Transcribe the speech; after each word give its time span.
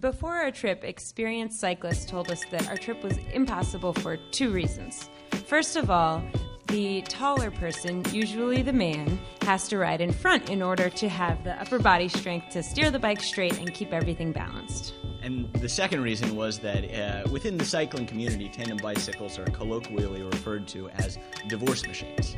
Before 0.00 0.34
our 0.34 0.50
trip, 0.50 0.84
experienced 0.84 1.58
cyclists 1.58 2.04
told 2.04 2.30
us 2.30 2.44
that 2.50 2.68
our 2.68 2.76
trip 2.76 3.02
was 3.02 3.16
impossible 3.32 3.94
for 3.94 4.18
two 4.30 4.50
reasons. 4.50 5.08
First 5.46 5.74
of 5.74 5.90
all, 5.90 6.22
the 6.66 7.00
taller 7.02 7.50
person, 7.50 8.04
usually 8.12 8.60
the 8.60 8.74
man, 8.74 9.18
has 9.40 9.68
to 9.68 9.78
ride 9.78 10.02
in 10.02 10.12
front 10.12 10.50
in 10.50 10.60
order 10.60 10.90
to 10.90 11.08
have 11.08 11.44
the 11.44 11.58
upper 11.58 11.78
body 11.78 12.08
strength 12.08 12.50
to 12.50 12.62
steer 12.62 12.90
the 12.90 12.98
bike 12.98 13.22
straight 13.22 13.58
and 13.58 13.72
keep 13.72 13.94
everything 13.94 14.32
balanced. 14.32 14.92
And 15.22 15.50
the 15.54 15.68
second 15.68 16.02
reason 16.02 16.36
was 16.36 16.58
that 16.58 16.84
uh, 16.92 17.30
within 17.30 17.56
the 17.56 17.64
cycling 17.64 18.06
community, 18.06 18.50
tandem 18.50 18.76
bicycles 18.76 19.38
are 19.38 19.46
colloquially 19.46 20.22
referred 20.22 20.68
to 20.68 20.90
as 20.90 21.16
divorce 21.48 21.86
machines. 21.86 22.36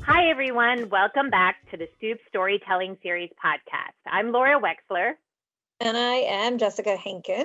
Hi, 0.00 0.30
everyone. 0.30 0.88
Welcome 0.90 1.30
back 1.30 1.56
to 1.70 1.76
the 1.76 1.86
Stoop 1.96 2.18
Storytelling 2.28 2.98
Series 3.04 3.30
podcast. 3.42 3.94
I'm 4.10 4.32
Laura 4.32 4.60
Wexler. 4.60 5.12
And 5.84 5.98
I 5.98 6.14
am 6.14 6.56
Jessica 6.56 6.96
Henkin. 6.96 7.44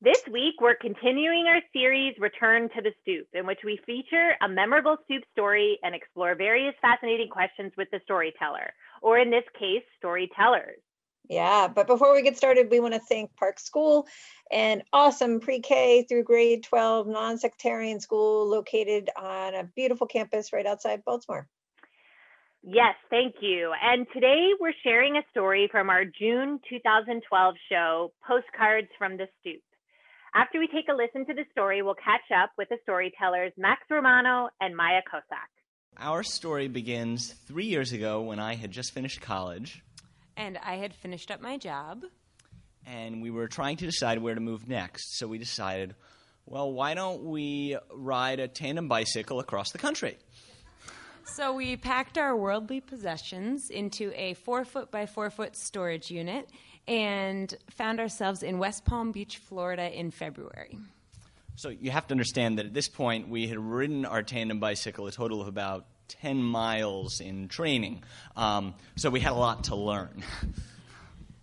This 0.00 0.20
week, 0.28 0.54
we're 0.60 0.74
continuing 0.74 1.46
our 1.46 1.60
series, 1.72 2.16
Return 2.18 2.68
to 2.70 2.82
the 2.82 2.90
Stoop, 3.02 3.28
in 3.32 3.46
which 3.46 3.60
we 3.64 3.78
feature 3.86 4.32
a 4.42 4.48
memorable 4.48 4.96
Stoop 5.04 5.22
story 5.30 5.78
and 5.84 5.94
explore 5.94 6.34
various 6.34 6.74
fascinating 6.82 7.28
questions 7.28 7.70
with 7.76 7.86
the 7.92 8.00
storyteller, 8.02 8.72
or 9.02 9.20
in 9.20 9.30
this 9.30 9.44
case, 9.56 9.84
storytellers. 9.98 10.80
Yeah, 11.28 11.68
but 11.68 11.86
before 11.86 12.12
we 12.12 12.22
get 12.22 12.36
started, 12.36 12.72
we 12.72 12.80
want 12.80 12.94
to 12.94 13.00
thank 13.00 13.36
Park 13.36 13.60
School, 13.60 14.08
an 14.50 14.82
awesome 14.92 15.38
pre 15.38 15.60
K 15.60 16.06
through 16.08 16.24
grade 16.24 16.64
12 16.64 17.06
non 17.06 17.38
sectarian 17.38 18.00
school 18.00 18.48
located 18.48 19.10
on 19.16 19.54
a 19.54 19.62
beautiful 19.62 20.08
campus 20.08 20.52
right 20.52 20.66
outside 20.66 21.04
Baltimore. 21.04 21.46
Yes, 22.62 22.94
thank 23.08 23.36
you. 23.40 23.72
And 23.82 24.06
today 24.12 24.50
we're 24.60 24.72
sharing 24.82 25.16
a 25.16 25.22
story 25.30 25.68
from 25.70 25.90
our 25.90 26.04
June 26.04 26.60
2012 26.68 27.54
show, 27.70 28.12
Postcards 28.26 28.88
from 28.98 29.16
the 29.16 29.28
Stoop. 29.40 29.62
After 30.34 30.58
we 30.58 30.66
take 30.66 30.88
a 30.90 30.94
listen 30.94 31.24
to 31.26 31.34
the 31.34 31.44
story, 31.52 31.82
we'll 31.82 31.94
catch 31.94 32.36
up 32.36 32.50
with 32.58 32.68
the 32.68 32.78
storytellers 32.82 33.52
Max 33.56 33.82
Romano 33.88 34.48
and 34.60 34.76
Maya 34.76 35.00
Kosok. 35.10 35.48
Our 35.98 36.22
story 36.22 36.68
begins 36.68 37.32
three 37.46 37.66
years 37.66 37.92
ago 37.92 38.22
when 38.22 38.38
I 38.38 38.54
had 38.54 38.70
just 38.70 38.92
finished 38.92 39.20
college. 39.20 39.82
And 40.36 40.58
I 40.58 40.76
had 40.76 40.94
finished 40.94 41.30
up 41.30 41.40
my 41.40 41.56
job. 41.56 42.04
And 42.86 43.22
we 43.22 43.30
were 43.30 43.48
trying 43.48 43.76
to 43.78 43.86
decide 43.86 44.20
where 44.20 44.34
to 44.34 44.40
move 44.40 44.68
next. 44.68 45.18
So 45.18 45.26
we 45.26 45.38
decided, 45.38 45.94
well, 46.44 46.72
why 46.72 46.94
don't 46.94 47.24
we 47.24 47.76
ride 47.92 48.40
a 48.40 48.48
tandem 48.48 48.88
bicycle 48.88 49.40
across 49.40 49.70
the 49.70 49.78
country? 49.78 50.18
So 51.28 51.52
we 51.52 51.76
packed 51.76 52.18
our 52.18 52.34
worldly 52.34 52.80
possessions 52.80 53.70
into 53.70 54.12
a 54.16 54.34
four 54.34 54.64
foot 54.64 54.90
by 54.90 55.06
four 55.06 55.30
foot 55.30 55.54
storage 55.54 56.10
unit 56.10 56.50
and 56.88 57.54
found 57.70 58.00
ourselves 58.00 58.42
in 58.42 58.58
West 58.58 58.84
Palm 58.84 59.12
Beach, 59.12 59.36
Florida 59.36 59.96
in 59.96 60.10
February. 60.10 60.78
So 61.54 61.68
you 61.68 61.90
have 61.90 62.06
to 62.08 62.12
understand 62.12 62.58
that 62.58 62.66
at 62.66 62.74
this 62.74 62.88
point 62.88 63.28
we 63.28 63.46
had 63.46 63.58
ridden 63.58 64.04
our 64.04 64.22
tandem 64.22 64.58
bicycle 64.58 65.06
a 65.06 65.12
total 65.12 65.40
of 65.40 65.48
about 65.48 65.86
10 66.08 66.42
miles 66.42 67.20
in 67.20 67.46
training. 67.48 68.02
Um, 68.36 68.74
so 68.96 69.10
we 69.10 69.20
had 69.20 69.32
a 69.32 69.36
lot 69.36 69.64
to 69.64 69.76
learn. 69.76 70.24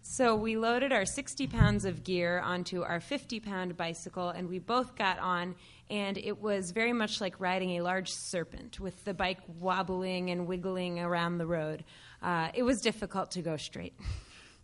So 0.08 0.36
we 0.36 0.56
loaded 0.56 0.94
our 0.94 1.04
60 1.04 1.48
pounds 1.48 1.84
of 1.84 2.06
gear 2.06 2.40
onto 2.40 2.84
our 2.84 3.02
50 3.02 3.42
pound 3.42 3.76
bicycle, 3.76 4.30
and 4.30 4.48
we 4.48 4.60
both 4.60 4.96
got 4.96 5.20
on, 5.20 5.56
and 5.90 6.18
it 6.18 6.42
was 6.42 6.72
very 6.72 6.94
much 6.94 7.22
like 7.22 7.40
riding 7.40 7.78
a 7.78 7.82
large 7.82 8.12
serpent 8.12 8.80
with 8.80 9.04
the 9.06 9.14
bike 9.14 9.40
wobbling 9.60 10.30
and 10.30 10.48
wiggling 10.48 11.00
around 11.00 11.38
the 11.38 11.46
road. 11.46 11.84
Uh, 12.22 12.50
it 12.54 12.64
was 12.64 12.82
difficult 12.82 13.32
to 13.32 13.42
go 13.42 13.58
straight. 13.58 13.94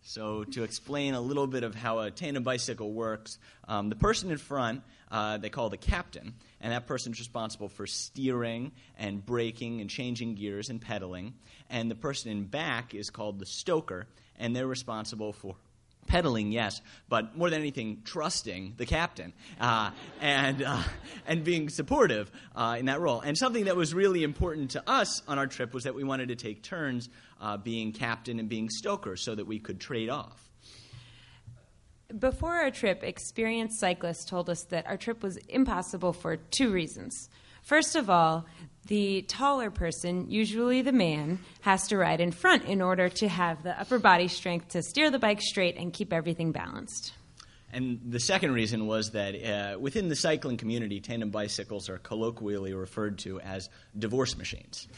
So, 0.04 0.42
to 0.42 0.64
explain 0.64 1.14
a 1.14 1.20
little 1.20 1.46
bit 1.46 1.62
of 1.62 1.76
how 1.76 2.00
a 2.00 2.10
tandem 2.10 2.42
bicycle 2.42 2.92
works, 2.92 3.38
um, 3.68 3.88
the 3.88 3.94
person 3.94 4.32
in 4.32 4.36
front 4.36 4.82
uh, 5.12 5.36
they 5.36 5.50
call 5.50 5.68
the 5.68 5.76
captain, 5.76 6.34
and 6.60 6.72
that 6.72 6.86
person 6.86 7.12
is 7.12 7.18
responsible 7.18 7.68
for 7.68 7.86
steering 7.86 8.72
and 8.98 9.24
braking 9.24 9.82
and 9.82 9.90
changing 9.90 10.34
gears 10.34 10.70
and 10.70 10.80
pedaling. 10.80 11.34
And 11.68 11.90
the 11.90 11.94
person 11.94 12.32
in 12.32 12.44
back 12.44 12.94
is 12.94 13.10
called 13.10 13.38
the 13.38 13.46
stoker, 13.46 14.06
and 14.38 14.56
they're 14.56 14.66
responsible 14.66 15.34
for 15.34 15.54
pedaling, 16.06 16.52
yes, 16.52 16.80
but 17.08 17.36
more 17.36 17.50
than 17.50 17.60
anything, 17.60 18.02
trusting 18.04 18.74
the 18.76 18.86
captain 18.86 19.32
uh, 19.60 19.90
and 20.20 20.62
uh, 20.62 20.82
and 21.26 21.44
being 21.44 21.68
supportive 21.68 22.30
uh, 22.54 22.76
in 22.78 22.86
that 22.86 23.00
role. 23.00 23.20
And 23.20 23.36
something 23.36 23.64
that 23.64 23.76
was 23.76 23.94
really 23.94 24.22
important 24.22 24.72
to 24.72 24.88
us 24.88 25.22
on 25.26 25.38
our 25.38 25.46
trip 25.46 25.72
was 25.74 25.84
that 25.84 25.94
we 25.94 26.04
wanted 26.04 26.28
to 26.28 26.36
take 26.36 26.62
turns 26.62 27.08
uh, 27.40 27.56
being 27.56 27.92
captain 27.92 28.38
and 28.38 28.48
being 28.48 28.68
stoker, 28.70 29.16
so 29.16 29.34
that 29.34 29.46
we 29.46 29.58
could 29.58 29.80
trade 29.80 30.08
off. 30.08 30.50
Before 32.18 32.52
our 32.52 32.70
trip, 32.70 33.02
experienced 33.02 33.80
cyclists 33.80 34.26
told 34.26 34.50
us 34.50 34.64
that 34.64 34.86
our 34.86 34.98
trip 34.98 35.22
was 35.22 35.38
impossible 35.48 36.12
for 36.12 36.36
two 36.36 36.70
reasons. 36.70 37.30
First 37.62 37.96
of 37.96 38.10
all, 38.10 38.44
the 38.86 39.22
taller 39.22 39.70
person, 39.70 40.30
usually 40.30 40.82
the 40.82 40.92
man, 40.92 41.38
has 41.60 41.88
to 41.88 41.96
ride 41.96 42.20
in 42.20 42.32
front 42.32 42.64
in 42.64 42.82
order 42.82 43.08
to 43.08 43.28
have 43.28 43.62
the 43.62 43.78
upper 43.80 43.98
body 43.98 44.28
strength 44.28 44.68
to 44.70 44.82
steer 44.82 45.10
the 45.10 45.18
bike 45.18 45.40
straight 45.40 45.76
and 45.76 45.92
keep 45.92 46.12
everything 46.12 46.52
balanced. 46.52 47.12
And 47.72 48.00
the 48.04 48.20
second 48.20 48.52
reason 48.52 48.86
was 48.86 49.12
that 49.12 49.34
uh, 49.34 49.78
within 49.78 50.08
the 50.08 50.16
cycling 50.16 50.58
community, 50.58 51.00
tandem 51.00 51.30
bicycles 51.30 51.88
are 51.88 51.96
colloquially 51.98 52.74
referred 52.74 53.18
to 53.20 53.40
as 53.40 53.70
divorce 53.98 54.36
machines. 54.36 54.88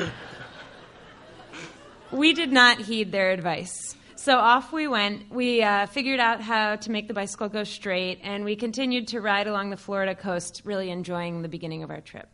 we 2.12 2.32
did 2.32 2.50
not 2.50 2.78
heed 2.80 3.12
their 3.12 3.30
advice. 3.30 3.94
So 4.26 4.38
off 4.38 4.72
we 4.72 4.88
went. 4.88 5.30
We 5.30 5.62
uh, 5.62 5.86
figured 5.86 6.18
out 6.18 6.40
how 6.40 6.74
to 6.74 6.90
make 6.90 7.06
the 7.06 7.14
bicycle 7.14 7.48
go 7.48 7.62
straight, 7.62 8.18
and 8.24 8.44
we 8.44 8.56
continued 8.56 9.06
to 9.06 9.20
ride 9.20 9.46
along 9.46 9.70
the 9.70 9.76
Florida 9.76 10.16
coast, 10.16 10.62
really 10.64 10.90
enjoying 10.90 11.42
the 11.42 11.48
beginning 11.48 11.84
of 11.84 11.92
our 11.92 12.00
trip. 12.00 12.28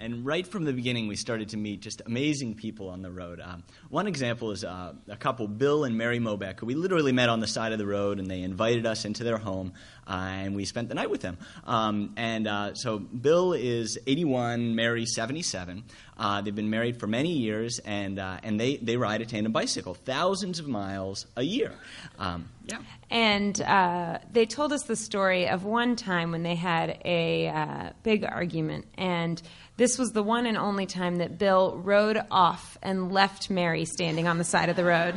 And 0.00 0.26
right 0.26 0.44
from 0.44 0.64
the 0.64 0.72
beginning, 0.72 1.06
we 1.06 1.14
started 1.14 1.50
to 1.50 1.56
meet 1.56 1.80
just 1.80 2.02
amazing 2.04 2.54
people 2.54 2.88
on 2.88 3.00
the 3.00 3.12
road. 3.12 3.40
Um, 3.40 3.62
one 3.90 4.08
example 4.08 4.50
is 4.50 4.64
uh, 4.64 4.92
a 5.08 5.16
couple, 5.16 5.46
Bill 5.46 5.84
and 5.84 5.96
Mary 5.96 6.18
Mobeck, 6.18 6.58
who 6.58 6.66
we 6.66 6.74
literally 6.74 7.12
met 7.12 7.28
on 7.28 7.38
the 7.38 7.46
side 7.46 7.72
of 7.72 7.78
the 7.78 7.86
road, 7.86 8.18
and 8.18 8.28
they 8.28 8.42
invited 8.42 8.86
us 8.86 9.04
into 9.04 9.22
their 9.22 9.38
home, 9.38 9.72
uh, 10.08 10.12
and 10.12 10.56
we 10.56 10.64
spent 10.64 10.88
the 10.88 10.96
night 10.96 11.10
with 11.10 11.20
them. 11.20 11.38
Um, 11.64 12.12
and 12.16 12.48
uh, 12.48 12.74
so 12.74 12.98
Bill 12.98 13.52
is 13.52 13.96
81, 14.06 14.74
Mary 14.74 15.06
77. 15.06 15.84
Uh, 16.16 16.40
they've 16.40 16.54
been 16.54 16.70
married 16.70 16.98
for 16.98 17.06
many 17.06 17.32
years, 17.32 17.78
and 17.80 18.18
uh, 18.18 18.38
and 18.42 18.58
they, 18.58 18.76
they 18.76 18.96
ride 18.96 19.20
a 19.20 19.26
tandem 19.26 19.52
bicycle, 19.52 19.94
thousands 19.94 20.58
of 20.58 20.68
miles 20.68 21.26
a 21.36 21.42
year. 21.42 21.72
Um, 22.18 22.48
yeah. 22.66 22.78
And 23.10 23.60
uh, 23.60 24.18
they 24.32 24.46
told 24.46 24.72
us 24.72 24.84
the 24.84 24.96
story 24.96 25.48
of 25.48 25.64
one 25.64 25.96
time 25.96 26.30
when 26.30 26.42
they 26.42 26.54
had 26.54 27.00
a 27.04 27.48
uh, 27.48 27.90
big 28.02 28.24
argument, 28.24 28.86
and 28.96 29.40
this 29.76 29.98
was 29.98 30.12
the 30.12 30.22
one 30.22 30.46
and 30.46 30.56
only 30.56 30.86
time 30.86 31.16
that 31.16 31.38
Bill 31.38 31.76
rode 31.76 32.20
off 32.30 32.78
and 32.82 33.10
left 33.10 33.50
Mary 33.50 33.84
standing 33.84 34.28
on 34.28 34.38
the 34.38 34.44
side 34.44 34.68
of 34.68 34.76
the 34.76 34.84
road. 34.84 35.14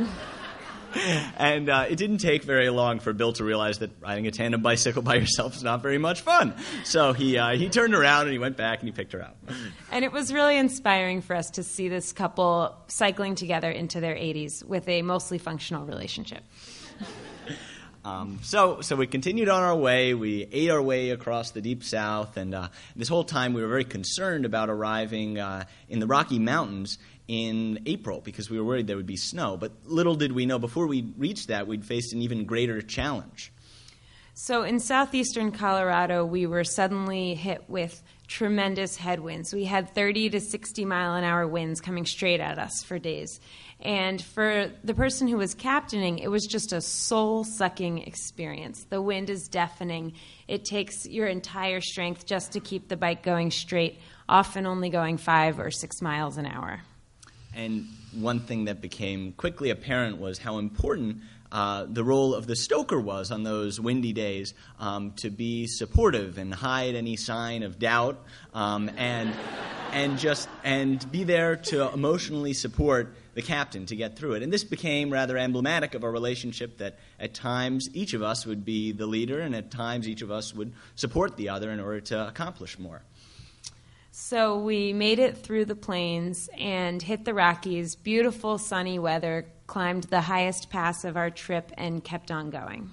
and 1.38 1.70
uh, 1.70 1.86
it 1.90 1.98
didn't 1.98 2.18
take 2.18 2.44
very 2.44 2.70
long 2.70 3.00
for 3.00 3.14
Bill 3.14 3.34
to 3.34 3.44
realize 3.44 3.80
that 3.80 3.92
riding 4.02 4.26
a 4.26 4.32
tandem 4.32 4.62
bicycle 4.62 5.02
by 5.02 5.16
yourself 5.16 5.56
is 5.56 5.64
not 5.64 5.82
very 5.82 5.98
much 5.98 6.22
fun. 6.22 6.56
So 6.84 7.14
he 7.14 7.38
uh, 7.38 7.56
he 7.56 7.70
turned 7.70 7.94
around 7.94 8.24
and 8.24 8.32
he 8.32 8.40
went 8.40 8.58
back 8.58 8.80
and 8.80 8.88
he 8.88 8.92
picked 8.92 9.14
her 9.14 9.22
up. 9.22 9.38
And 9.90 10.04
it 10.04 10.12
was 10.12 10.34
really 10.34 10.58
inspiring 10.58 11.22
for 11.22 11.36
us 11.36 11.50
to 11.52 11.64
see 11.64 11.88
this 11.88 12.12
couple 12.12 12.76
cycling 12.88 13.36
together 13.36 13.72
into 13.72 14.02
their 14.02 14.16
80s 14.16 14.64
with 14.66 14.88
a 14.90 15.02
mostly 15.02 15.38
functional 15.38 15.86
relationship. 15.86 16.44
Um, 18.08 18.40
so, 18.42 18.80
so 18.80 18.96
we 18.96 19.06
continued 19.06 19.50
on 19.50 19.64
our 19.64 19.76
way. 19.76 20.14
We 20.14 20.48
ate 20.54 20.70
our 20.70 20.82
way 20.82 21.10
across 21.10 21.52
the 21.52 21.60
deep 21.60 21.84
south, 21.84 22.38
and 22.38 22.56
uh, 22.56 22.70
this 22.96 23.10
whole 23.10 23.26
time 23.26 23.54
we 23.54 23.62
were 23.62 23.68
very 23.68 23.84
concerned 23.84 24.46
about 24.46 24.70
arriving 24.70 25.40
uh, 25.40 25.66
in 25.90 26.00
the 26.00 26.08
Rocky 26.08 26.40
Mountains 26.40 27.00
in 27.28 27.82
April 27.86 28.22
because 28.22 28.50
we 28.50 28.58
were 28.58 28.64
worried 28.64 28.88
there 28.88 28.96
would 28.96 29.06
be 29.06 29.18
snow. 29.18 29.58
But 29.58 29.74
little 29.84 30.16
did 30.16 30.32
we 30.32 30.46
know 30.46 30.58
before 30.58 30.88
we 30.88 31.02
reached 31.18 31.50
that, 31.50 31.68
we'd 31.68 31.84
faced 31.84 32.14
an 32.14 32.22
even 32.22 32.46
greater 32.46 32.82
challenge. 32.82 33.52
So, 34.34 34.64
in 34.64 34.80
southeastern 34.80 35.52
Colorado, 35.52 36.24
we 36.24 36.46
were 36.46 36.64
suddenly 36.64 37.36
hit 37.36 37.66
with 37.68 38.02
tremendous 38.28 38.98
headwinds. 38.98 39.54
We 39.54 39.64
had 39.64 39.90
30 39.94 40.32
to 40.32 40.40
60 40.40 40.86
mile 40.86 41.16
an 41.16 41.24
hour 41.24 41.48
winds 41.48 41.82
coming 41.82 42.06
straight 42.06 42.40
at 42.40 42.60
us 42.60 42.84
for 42.84 43.00
days. 43.00 43.40
And 43.80 44.22
for 44.22 44.72
the 44.84 44.94
person 44.94 45.28
who 45.28 45.38
was 45.38 45.54
captaining, 45.54 46.20
it 46.20 46.30
was 46.30 46.46
just 46.46 46.74
a 46.74 46.82
soul 46.82 47.44
sucking 47.44 48.00
experience. 48.00 48.86
The 48.90 49.02
wind 49.02 49.30
is 49.30 49.48
deafening. 49.48 50.14
It 50.48 50.66
takes 50.66 51.06
your 51.06 51.28
entire 51.28 51.80
strength 51.80 52.26
just 52.26 52.52
to 52.54 52.60
keep 52.60 52.88
the 52.88 52.98
bike 52.98 53.24
going 53.24 53.52
straight, 53.52 54.00
often 54.28 54.66
only 54.66 54.90
going 54.90 55.18
five 55.18 55.60
or 55.60 55.72
six 55.72 56.02
miles 56.02 56.38
an 56.38 56.48
hour. 56.48 56.82
And 57.56 57.88
one 58.14 58.40
thing 58.40 58.66
that 58.66 58.82
became 58.82 59.32
quickly 59.34 59.70
apparent 59.70 60.18
was 60.18 60.38
how 60.38 60.58
important 60.58 61.22
uh, 61.52 61.86
the 61.88 62.04
role 62.04 62.34
of 62.34 62.48
the 62.48 62.56
stoker 62.56 63.00
was 63.00 63.32
on 63.32 63.44
those 63.44 63.80
windy 63.80 64.14
days 64.14 64.54
um, 64.80 65.12
to 65.18 65.30
be 65.30 65.68
supportive 65.68 66.38
and 66.38 66.54
hide 66.54 66.96
any 66.96 67.16
sign 67.16 67.64
of 67.64 67.80
doubt 67.80 68.22
um, 68.54 68.90
and 68.98 69.34
and 69.92 70.20
just 70.20 70.50
and 70.64 71.10
be 71.12 71.24
there 71.24 71.56
to 71.56 71.92
emotionally 71.94 72.54
support 72.54 73.16
the 73.36 73.42
captain 73.42 73.86
to 73.86 73.96
get 73.96 74.18
through 74.18 74.34
it. 74.34 74.44
And 74.44 74.52
this 74.52 74.64
became 74.64 75.12
rather 75.12 75.38
emblematic 75.38 75.94
of 75.94 76.04
our 76.04 76.12
relationship 76.12 76.80
that 76.80 76.98
at 77.20 77.34
times 77.34 77.90
each 77.94 78.14
of 78.14 78.24
us 78.24 78.46
would 78.46 78.66
be 78.66 78.92
the 78.92 79.06
leader, 79.06 79.40
and 79.40 79.56
at 79.56 79.70
times 79.72 80.08
each 80.10 80.22
of 80.22 80.32
us 80.32 80.54
would 80.54 80.74
support 80.96 81.38
the 81.38 81.50
other 81.50 81.72
in 81.72 81.80
order 81.80 82.02
to 82.02 82.28
accomplish 82.28 82.80
more. 82.80 83.02
So 84.20 84.58
we 84.58 84.94
made 84.94 85.20
it 85.20 85.38
through 85.38 85.66
the 85.66 85.76
plains 85.76 86.50
and 86.58 87.02
hit 87.02 87.24
the 87.24 87.36
Rockies. 87.36 87.96
Beautiful 87.96 88.58
sunny 88.58 88.98
weather, 88.98 89.46
climbed 89.68 90.06
the 90.06 90.22
highest 90.22 90.72
pass 90.72 91.06
of 91.06 91.16
our 91.16 91.30
trip, 91.30 91.72
and 91.78 92.04
kept 92.04 92.32
on 92.32 92.50
going. 92.50 92.90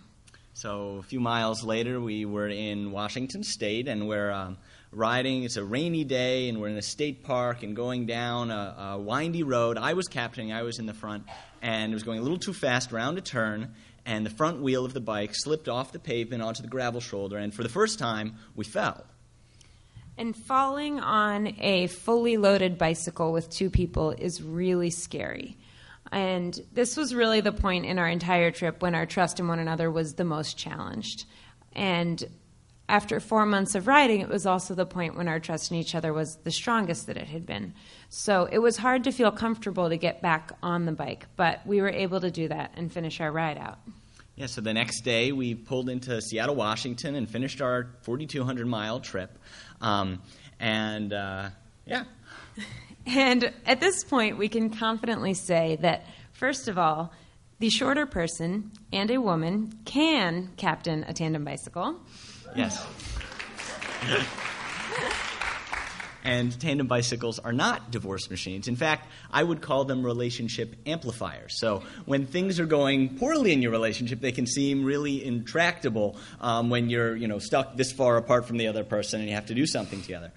So 0.53 0.99
a 0.99 1.03
few 1.03 1.21
miles 1.21 1.65
later, 1.65 1.99
we 1.99 2.27
were 2.27 2.49
in 2.49 2.93
Washington 2.93 3.43
State, 3.43 3.89
and 3.89 4.07
we're 4.07 4.31
um, 4.31 4.59
riding. 4.93 5.45
It's 5.45 5.57
a 5.57 5.65
rainy 5.65 6.05
day, 6.05 6.51
and 6.51 6.61
we're 6.61 6.69
in 6.69 6.77
a 6.77 6.83
state 6.83 7.25
park 7.25 7.63
and 7.63 7.75
going 7.75 8.05
down 8.05 8.51
a, 8.51 8.77
a 8.79 8.99
windy 8.99 9.43
road. 9.43 9.79
I 9.79 9.95
was 9.95 10.09
captaining, 10.09 10.53
I 10.53 10.63
was 10.63 10.79
in 10.79 10.85
the 10.85 10.95
front, 10.95 11.25
and 11.63 11.91
it 11.91 11.95
was 11.95 12.03
going 12.03 12.19
a 12.19 12.23
little 12.23 12.39
too 12.39 12.53
fast 12.53 12.93
around 12.93 13.17
a 13.17 13.23
turn, 13.23 13.75
and 14.05 14.27
the 14.27 14.31
front 14.31 14.61
wheel 14.61 14.85
of 14.85 14.93
the 14.93 15.01
bike 15.01 15.31
slipped 15.33 15.71
off 15.71 15.91
the 15.91 15.99
pavement 15.99 16.43
onto 16.43 16.61
the 16.61 16.69
gravel 16.69 17.01
shoulder, 17.01 17.39
and 17.39 17.55
for 17.55 17.63
the 17.63 17.71
first 17.71 17.99
time, 17.99 18.37
we 18.55 18.65
fell. 18.67 19.07
And 20.17 20.37
falling 20.37 21.01
on 21.01 21.55
a 21.59 21.89
fully 21.89 22.37
loaded 22.37 22.79
bicycle 22.79 23.33
with 23.33 23.51
two 23.51 23.69
people 23.69 24.13
is 24.13 24.43
really 24.43 24.91
scary. 24.91 25.57
And 26.13 26.59
this 26.73 26.97
was 26.97 27.15
really 27.15 27.41
the 27.41 27.53
point 27.53 27.87
in 27.87 27.99
our 27.99 28.09
entire 28.09 28.53
trip 28.53 28.83
when 28.83 28.95
our 28.95 29.07
trust 29.07 29.41
in 29.41 29.49
one 29.49 29.59
another 29.59 29.91
was 29.91 30.15
the 30.15 30.25
most 30.25 30.57
challenged. 30.57 31.25
And 31.73 32.23
after 32.89 33.19
four 33.19 33.47
months 33.47 33.75
of 33.75 33.87
riding, 33.87 34.21
it 34.21 34.29
was 34.29 34.47
also 34.47 34.75
the 34.75 34.87
point 34.87 35.17
when 35.17 35.27
our 35.27 35.41
trust 35.41 35.71
in 35.71 35.79
each 35.79 35.95
other 35.95 36.13
was 36.13 36.37
the 36.45 36.51
strongest 36.51 37.07
that 37.07 37.17
it 37.17 37.29
had 37.29 37.47
been. 37.47 37.75
So 38.11 38.49
it 38.53 38.59
was 38.59 38.77
hard 38.77 39.05
to 39.05 39.13
feel 39.13 39.33
comfortable 39.33 39.89
to 39.89 39.97
get 39.97 40.21
back 40.21 40.53
on 40.63 40.85
the 40.85 40.93
bike, 40.93 41.27
but 41.37 41.67
we 41.67 41.81
were 41.81 41.89
able 41.89 42.21
to 42.21 42.31
do 42.31 42.47
that 42.49 42.73
and 42.77 42.93
finish 42.93 43.21
our 43.21 43.33
ride 43.33 43.59
out. 43.59 43.79
Yeah, 44.37 44.47
so 44.47 44.61
the 44.61 44.75
next 44.75 45.03
day 45.03 45.31
we 45.31 45.55
pulled 45.55 45.89
into 45.89 46.21
Seattle, 46.21 46.57
Washington, 46.57 47.15
and 47.15 47.31
finished 47.31 47.61
our 47.61 47.91
4,200 48.03 48.67
mile 48.67 48.99
trip. 48.99 49.39
Um, 49.85 50.23
and 50.59 51.13
uh, 51.13 51.51
yeah. 51.87 52.05
And 53.07 53.53
at 53.67 53.81
this 53.81 54.03
point, 54.03 54.39
we 54.39 54.49
can 54.49 54.71
confidently 54.71 55.35
say 55.35 55.77
that, 55.83 56.07
first 56.33 56.69
of 56.69 56.79
all, 56.79 57.13
the 57.59 57.69
shorter 57.69 58.07
person 58.07 58.71
and 58.95 59.11
a 59.11 59.19
woman 59.19 59.79
can 59.85 60.53
captain 60.57 61.05
a 61.07 61.13
tandem 61.13 61.45
bicycle. 61.45 62.01
Yes. 62.57 62.83
and 66.25 66.59
tandem 66.59 66.87
bicycles 66.87 67.39
are 67.39 67.53
not 67.53 67.91
divorce 67.91 68.31
machines. 68.31 68.67
In 68.67 68.77
fact, 68.77 69.09
I 69.31 69.43
would 69.43 69.61
call 69.61 69.85
them 69.85 70.05
relationship 70.05 70.75
amplifiers. 70.87 71.59
So 71.61 71.83
when 72.07 72.27
things 72.27 72.59
are 72.59 72.67
going 72.67 73.19
poorly 73.19 73.53
in 73.53 73.63
your 73.63 73.71
relationship, 73.71 74.21
they 74.21 74.33
can 74.33 74.47
seem 74.47 74.85
really 74.85 75.25
intractable 75.25 76.17
um, 76.41 76.71
when 76.71 76.89
you're 76.89 77.15
you 77.15 77.29
know 77.29 77.39
stuck 77.39 77.77
this 77.77 77.93
far 77.93 78.17
apart 78.17 78.47
from 78.47 78.57
the 78.57 78.67
other 78.69 78.85
person 78.85 79.21
and 79.21 79.29
you 79.29 79.35
have 79.35 79.47
to 79.47 79.55
do 79.55 79.67
something 79.67 80.01
together. 80.01 80.33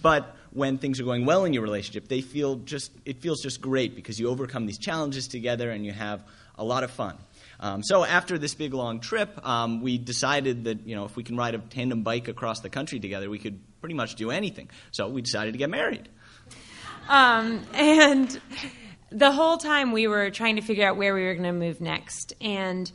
But 0.00 0.36
when 0.52 0.78
things 0.78 1.00
are 1.00 1.04
going 1.04 1.24
well 1.26 1.44
in 1.44 1.52
your 1.52 1.62
relationship, 1.62 2.08
they 2.08 2.20
feel 2.20 2.56
just 2.56 2.92
it 3.04 3.20
feels 3.20 3.42
just 3.42 3.60
great 3.60 3.96
because 3.96 4.20
you 4.20 4.28
overcome 4.28 4.66
these 4.66 4.78
challenges 4.78 5.26
together 5.26 5.70
and 5.70 5.84
you 5.84 5.92
have 5.92 6.22
a 6.56 6.64
lot 6.64 6.84
of 6.84 6.90
fun. 6.90 7.16
Um, 7.62 7.84
so 7.84 8.04
after 8.04 8.38
this 8.38 8.54
big 8.54 8.74
long 8.74 8.98
trip, 8.98 9.46
um, 9.46 9.80
we 9.80 9.96
decided 9.96 10.64
that 10.64 10.84
you 10.84 10.96
know 10.96 11.04
if 11.04 11.16
we 11.16 11.22
can 11.22 11.36
ride 11.36 11.54
a 11.54 11.58
tandem 11.58 12.02
bike 12.02 12.26
across 12.26 12.60
the 12.60 12.68
country 12.68 12.98
together, 12.98 13.30
we 13.30 13.38
could 13.38 13.60
pretty 13.80 13.94
much 13.94 14.16
do 14.16 14.32
anything. 14.32 14.68
So 14.90 15.08
we 15.08 15.22
decided 15.22 15.52
to 15.52 15.58
get 15.58 15.70
married. 15.70 16.08
Um, 17.08 17.62
and 17.72 18.40
the 19.14 19.32
whole 19.32 19.56
time 19.56 19.92
we 19.92 20.06
were 20.06 20.30
trying 20.30 20.56
to 20.56 20.62
figure 20.62 20.86
out 20.86 20.96
where 20.96 21.14
we 21.14 21.22
were 21.24 21.34
going 21.34 21.44
to 21.44 21.52
move 21.52 21.80
next. 21.80 22.32
And 22.40 22.90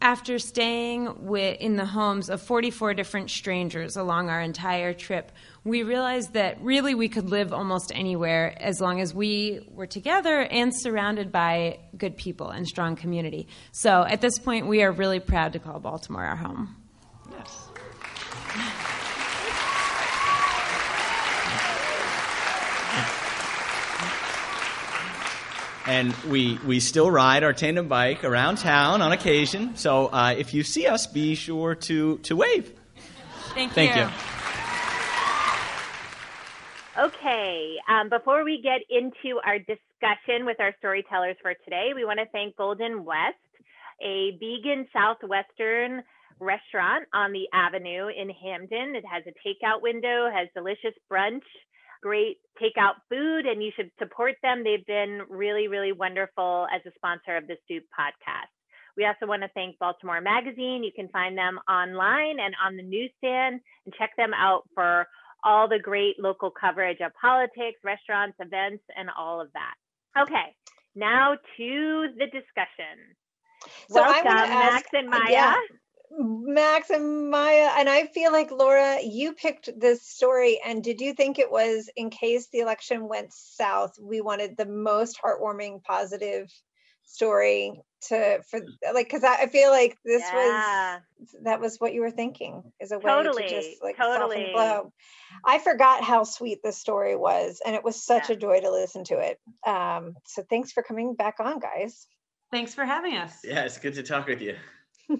after 0.00 0.38
staying 0.38 1.26
with, 1.26 1.60
in 1.60 1.76
the 1.76 1.84
homes 1.84 2.30
of 2.30 2.40
44 2.40 2.94
different 2.94 3.30
strangers 3.30 3.96
along 3.96 4.30
our 4.30 4.40
entire 4.40 4.94
trip, 4.94 5.32
we 5.64 5.82
realized 5.82 6.32
that 6.34 6.60
really 6.62 6.94
we 6.94 7.08
could 7.08 7.28
live 7.28 7.52
almost 7.52 7.92
anywhere 7.94 8.56
as 8.60 8.80
long 8.80 9.00
as 9.00 9.12
we 9.12 9.60
were 9.70 9.86
together 9.86 10.42
and 10.42 10.74
surrounded 10.74 11.32
by 11.32 11.78
good 11.98 12.16
people 12.16 12.50
and 12.50 12.66
strong 12.66 12.96
community. 12.96 13.48
So 13.72 14.04
at 14.04 14.20
this 14.20 14.38
point, 14.38 14.66
we 14.66 14.82
are 14.82 14.92
really 14.92 15.20
proud 15.20 15.52
to 15.54 15.58
call 15.58 15.80
Baltimore 15.80 16.24
our 16.24 16.36
home. 16.36 16.76
Yes. 17.30 17.65
And 25.86 26.14
we 26.28 26.58
we 26.66 26.80
still 26.80 27.10
ride 27.10 27.44
our 27.44 27.52
tandem 27.52 27.88
bike 27.88 28.24
around 28.24 28.58
town 28.58 29.02
on 29.02 29.12
occasion. 29.12 29.76
So 29.76 30.06
uh, 30.06 30.34
if 30.36 30.52
you 30.52 30.62
see 30.62 30.86
us, 30.86 31.06
be 31.06 31.34
sure 31.34 31.74
to 31.74 32.18
to 32.18 32.36
wave. 32.36 32.72
Thank, 33.54 33.72
Thank 33.72 33.96
you. 33.96 34.06
Okay, 36.98 37.76
um, 37.90 38.08
before 38.08 38.42
we 38.42 38.62
get 38.62 38.80
into 38.88 39.38
our 39.44 39.58
discussion 39.58 40.46
with 40.46 40.58
our 40.60 40.74
storytellers 40.78 41.36
for 41.42 41.52
today, 41.64 41.90
we 41.94 42.06
want 42.06 42.18
to 42.20 42.26
thank 42.32 42.56
Golden 42.56 43.04
West, 43.04 43.36
a 44.02 44.30
vegan 44.40 44.88
Southwestern 44.94 46.02
restaurant 46.40 47.06
on 47.12 47.32
the 47.32 47.48
Avenue 47.52 48.08
in 48.08 48.30
Hampden. 48.30 48.96
It 48.96 49.04
has 49.04 49.24
a 49.26 49.32
takeout 49.46 49.82
window, 49.82 50.30
has 50.32 50.48
delicious 50.54 50.94
brunch, 51.10 51.44
great 52.02 52.38
takeout 52.60 52.94
food, 53.10 53.46
and 53.46 53.62
you 53.62 53.70
should 53.76 53.90
support 53.98 54.34
them. 54.42 54.64
They've 54.64 54.84
been 54.86 55.22
really, 55.28 55.68
really 55.68 55.92
wonderful 55.92 56.66
as 56.74 56.80
a 56.86 56.90
sponsor 56.96 57.36
of 57.36 57.46
the 57.46 57.56
Stoop 57.64 57.84
podcast. 57.98 58.50
We 58.96 59.04
also 59.04 59.26
want 59.26 59.42
to 59.42 59.48
thank 59.54 59.78
Baltimore 59.78 60.20
Magazine. 60.22 60.82
You 60.82 60.92
can 60.94 61.08
find 61.08 61.36
them 61.36 61.58
online 61.68 62.40
and 62.40 62.54
on 62.64 62.76
the 62.76 62.82
newsstand 62.82 63.60
and 63.84 63.94
check 63.98 64.10
them 64.16 64.32
out 64.34 64.62
for 64.74 65.06
all 65.44 65.68
the 65.68 65.78
great 65.78 66.16
local 66.18 66.50
coverage 66.50 66.98
of 67.04 67.12
politics, 67.20 67.78
restaurants, 67.84 68.36
events, 68.40 68.82
and 68.96 69.08
all 69.16 69.40
of 69.40 69.48
that. 69.52 70.22
Okay, 70.22 70.54
now 70.94 71.34
to 71.58 72.06
the 72.16 72.24
discussion. 72.26 72.96
So 73.90 74.00
Welcome, 74.00 74.28
ask- 74.28 74.72
Max 74.74 74.88
and 74.94 75.10
Maya. 75.10 75.20
yeah. 75.28 75.54
Max 76.10 76.90
and 76.90 77.30
Maya, 77.30 77.70
and 77.76 77.88
I 77.88 78.06
feel 78.06 78.32
like 78.32 78.50
Laura, 78.50 78.98
you 79.02 79.32
picked 79.32 79.70
this 79.78 80.06
story, 80.06 80.60
and 80.64 80.82
did 80.82 81.00
you 81.00 81.12
think 81.14 81.38
it 81.38 81.50
was 81.50 81.90
in 81.96 82.10
case 82.10 82.48
the 82.48 82.60
election 82.60 83.08
went 83.08 83.32
south, 83.32 83.92
we 84.00 84.20
wanted 84.20 84.56
the 84.56 84.66
most 84.66 85.18
heartwarming, 85.22 85.82
positive 85.82 86.50
story 87.04 87.80
to 88.08 88.40
for 88.50 88.60
like 88.92 89.06
because 89.06 89.24
I, 89.24 89.42
I 89.42 89.46
feel 89.46 89.70
like 89.70 89.96
this 90.04 90.22
Yeah. 90.22 90.98
was 90.98 91.32
that 91.44 91.60
was 91.60 91.76
what 91.78 91.94
you 91.94 92.00
were 92.00 92.10
thinking 92.10 92.62
is 92.80 92.92
a 92.92 92.98
way 92.98 93.04
Totally, 93.04 93.44
to 93.44 93.48
just 93.48 93.82
like 93.82 93.96
soften 93.96 94.18
totally. 94.20 94.42
the 94.44 94.50
blow. 94.52 94.92
I 95.44 95.58
forgot 95.58 96.02
how 96.04 96.24
sweet 96.24 96.58
this 96.62 96.78
story 96.78 97.16
was, 97.16 97.60
and 97.64 97.74
it 97.74 97.84
was 97.84 98.02
such 98.02 98.28
Yeah. 98.28 98.34
a 98.34 98.38
joy 98.38 98.60
to 98.60 98.70
listen 98.70 99.04
to 99.04 99.18
it. 99.18 99.38
Um, 99.66 100.14
so 100.26 100.44
thanks 100.48 100.72
for 100.72 100.82
coming 100.82 101.14
back 101.14 101.36
on, 101.40 101.58
guys. 101.58 102.06
Thanks 102.52 102.74
for 102.74 102.84
having 102.84 103.16
us. 103.16 103.40
Yeah, 103.44 103.64
it's 103.64 103.78
good 103.78 103.94
to 103.94 104.02
talk 104.02 104.26
with 104.26 104.40
you. 104.40 104.56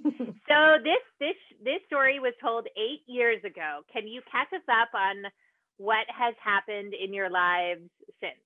So 0.48 0.78
this 0.82 1.02
this 1.18 1.36
this 1.64 1.80
story 1.86 2.18
was 2.20 2.32
told 2.40 2.66
eight 2.76 3.02
years 3.06 3.42
ago. 3.44 3.82
Can 3.92 4.06
you 4.06 4.20
catch 4.30 4.52
us 4.52 4.64
up 4.70 4.88
on 4.94 5.24
what 5.78 6.06
has 6.08 6.34
happened 6.42 6.94
in 6.94 7.12
your 7.12 7.30
lives 7.30 7.82
since? 8.20 8.38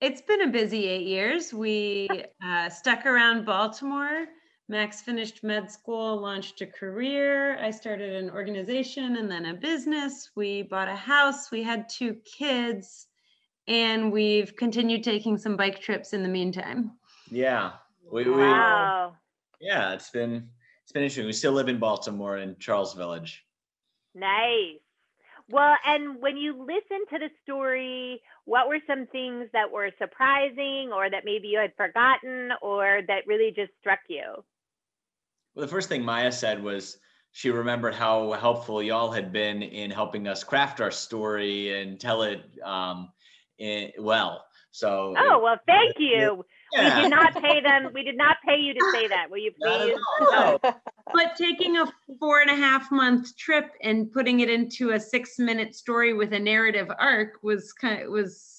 It's 0.00 0.20
been 0.20 0.42
a 0.42 0.48
busy 0.48 0.86
eight 0.86 1.06
years. 1.06 1.54
We 1.54 2.08
uh, 2.44 2.68
stuck 2.68 3.06
around 3.06 3.46
Baltimore. 3.46 4.26
Max 4.68 5.02
finished 5.02 5.44
med 5.44 5.70
school, 5.70 6.20
launched 6.20 6.60
a 6.62 6.66
career. 6.66 7.58
I 7.58 7.70
started 7.70 8.14
an 8.14 8.30
organization 8.30 9.16
and 9.16 9.30
then 9.30 9.46
a 9.46 9.54
business. 9.54 10.30
We 10.34 10.62
bought 10.62 10.88
a 10.88 10.96
house. 10.96 11.50
We 11.50 11.62
had 11.62 11.88
two 11.88 12.16
kids. 12.24 13.06
And 13.66 14.12
we've 14.12 14.54
continued 14.56 15.04
taking 15.04 15.38
some 15.38 15.56
bike 15.56 15.80
trips 15.80 16.12
in 16.12 16.22
the 16.22 16.28
meantime. 16.28 16.92
Yeah, 17.30 17.72
we, 18.10 18.24
we 18.24 18.30
Wow, 18.32 19.16
yeah, 19.64 19.94
it's 19.94 20.10
been 20.10 20.48
it's 20.82 20.92
been 20.92 21.02
interesting. 21.02 21.26
We 21.26 21.32
still 21.32 21.52
live 21.52 21.68
in 21.68 21.78
Baltimore 21.78 22.38
in 22.38 22.56
Charles 22.58 22.94
Village. 22.94 23.44
nice. 24.14 24.78
Well, 25.50 25.76
and 25.86 26.22
when 26.22 26.38
you 26.38 26.52
listen 26.58 27.04
to 27.10 27.18
the 27.18 27.28
story, 27.42 28.22
what 28.46 28.66
were 28.66 28.78
some 28.86 29.06
things 29.08 29.48
that 29.52 29.70
were 29.70 29.90
surprising, 29.98 30.90
or 30.92 31.10
that 31.10 31.24
maybe 31.26 31.48
you 31.48 31.58
had 31.58 31.72
forgotten, 31.76 32.50
or 32.62 33.02
that 33.08 33.26
really 33.26 33.52
just 33.54 33.72
struck 33.80 33.98
you? 34.08 34.42
Well, 35.54 35.66
the 35.66 35.68
first 35.68 35.88
thing 35.88 36.02
Maya 36.02 36.32
said 36.32 36.62
was 36.62 36.98
she 37.32 37.50
remembered 37.50 37.94
how 37.94 38.32
helpful 38.32 38.82
y'all 38.82 39.10
had 39.10 39.32
been 39.32 39.62
in 39.62 39.90
helping 39.90 40.28
us 40.28 40.44
craft 40.44 40.80
our 40.80 40.90
story 40.90 41.80
and 41.80 42.00
tell 42.00 42.22
it 42.22 42.42
um, 42.64 43.10
in, 43.58 43.90
well. 43.98 44.44
So 44.70 45.14
Oh 45.16 45.40
well, 45.42 45.58
thank 45.66 45.94
you. 45.98 46.44
We 46.76 47.02
did 47.02 47.10
not 47.10 47.34
pay 47.40 47.60
them. 47.60 47.90
We 47.94 48.02
did 48.02 48.16
not 48.16 48.36
pay 48.46 48.58
you 48.58 48.74
to 48.74 48.90
say 48.92 49.08
that. 49.08 49.30
Will 49.30 49.38
you 49.38 49.52
please? 49.60 49.96
no. 50.20 50.58
But 50.62 51.36
taking 51.36 51.76
a 51.76 51.86
four 52.18 52.40
and 52.40 52.50
a 52.50 52.56
half 52.56 52.90
month 52.90 53.36
trip 53.36 53.70
and 53.82 54.10
putting 54.10 54.40
it 54.40 54.50
into 54.50 54.90
a 54.90 55.00
six 55.00 55.38
minute 55.38 55.74
story 55.74 56.12
with 56.12 56.32
a 56.32 56.38
narrative 56.38 56.90
arc 56.98 57.42
was 57.42 57.72
kind 57.72 58.02
of 58.02 58.10
was 58.10 58.50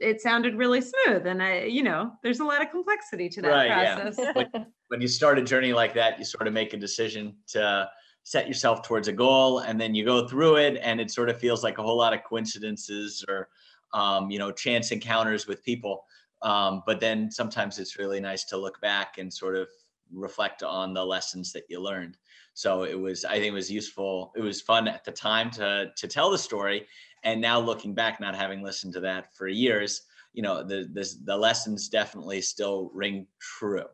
it 0.00 0.20
sounded 0.20 0.56
really 0.56 0.80
smooth 0.80 1.26
and 1.26 1.40
i 1.40 1.62
you 1.62 1.82
know 1.82 2.10
there's 2.22 2.40
a 2.40 2.44
lot 2.44 2.60
of 2.60 2.70
complexity 2.70 3.28
to 3.28 3.40
that 3.40 3.48
right, 3.48 3.96
process 3.96 4.16
yeah. 4.18 4.32
when, 4.32 4.66
when 4.88 5.00
you 5.00 5.06
start 5.06 5.38
a 5.38 5.42
journey 5.42 5.72
like 5.72 5.94
that 5.94 6.18
you 6.18 6.24
sort 6.24 6.48
of 6.48 6.52
make 6.52 6.74
a 6.74 6.76
decision 6.76 7.34
to 7.46 7.88
set 8.24 8.48
yourself 8.48 8.82
towards 8.82 9.08
a 9.08 9.12
goal 9.12 9.60
and 9.60 9.80
then 9.80 9.94
you 9.94 10.04
go 10.04 10.26
through 10.26 10.56
it 10.56 10.78
and 10.82 11.00
it 11.00 11.10
sort 11.10 11.28
of 11.28 11.38
feels 11.38 11.62
like 11.62 11.78
a 11.78 11.82
whole 11.82 11.96
lot 11.96 12.12
of 12.12 12.24
coincidences 12.24 13.24
or 13.28 13.48
um, 13.92 14.30
you 14.30 14.38
know 14.38 14.50
chance 14.50 14.90
encounters 14.90 15.46
with 15.46 15.62
people 15.62 16.04
um, 16.44 16.82
but 16.86 17.00
then 17.00 17.30
sometimes 17.30 17.78
it's 17.78 17.98
really 17.98 18.20
nice 18.20 18.44
to 18.44 18.56
look 18.56 18.80
back 18.80 19.18
and 19.18 19.32
sort 19.32 19.56
of 19.56 19.68
reflect 20.12 20.62
on 20.62 20.94
the 20.94 21.04
lessons 21.04 21.52
that 21.52 21.64
you 21.68 21.80
learned. 21.80 22.16
So 22.52 22.84
it 22.84 22.98
was 22.98 23.24
i 23.24 23.32
think 23.32 23.46
it 23.46 23.52
was 23.52 23.70
useful. 23.70 24.32
It 24.36 24.42
was 24.42 24.60
fun 24.60 24.86
at 24.86 25.04
the 25.04 25.12
time 25.12 25.50
to 25.52 25.90
to 25.96 26.06
tell 26.06 26.30
the 26.30 26.38
story. 26.38 26.86
And 27.24 27.40
now 27.40 27.58
looking 27.58 27.94
back 27.94 28.20
not 28.20 28.36
having 28.36 28.62
listened 28.62 28.92
to 28.92 29.00
that 29.00 29.34
for 29.34 29.48
years 29.48 30.02
you 30.34 30.42
know 30.42 30.62
the 30.62 30.88
the, 30.92 31.08
the 31.24 31.36
lessons 31.36 31.88
definitely 31.88 32.42
still 32.42 32.90
ring 32.92 33.26
true. 33.40 33.86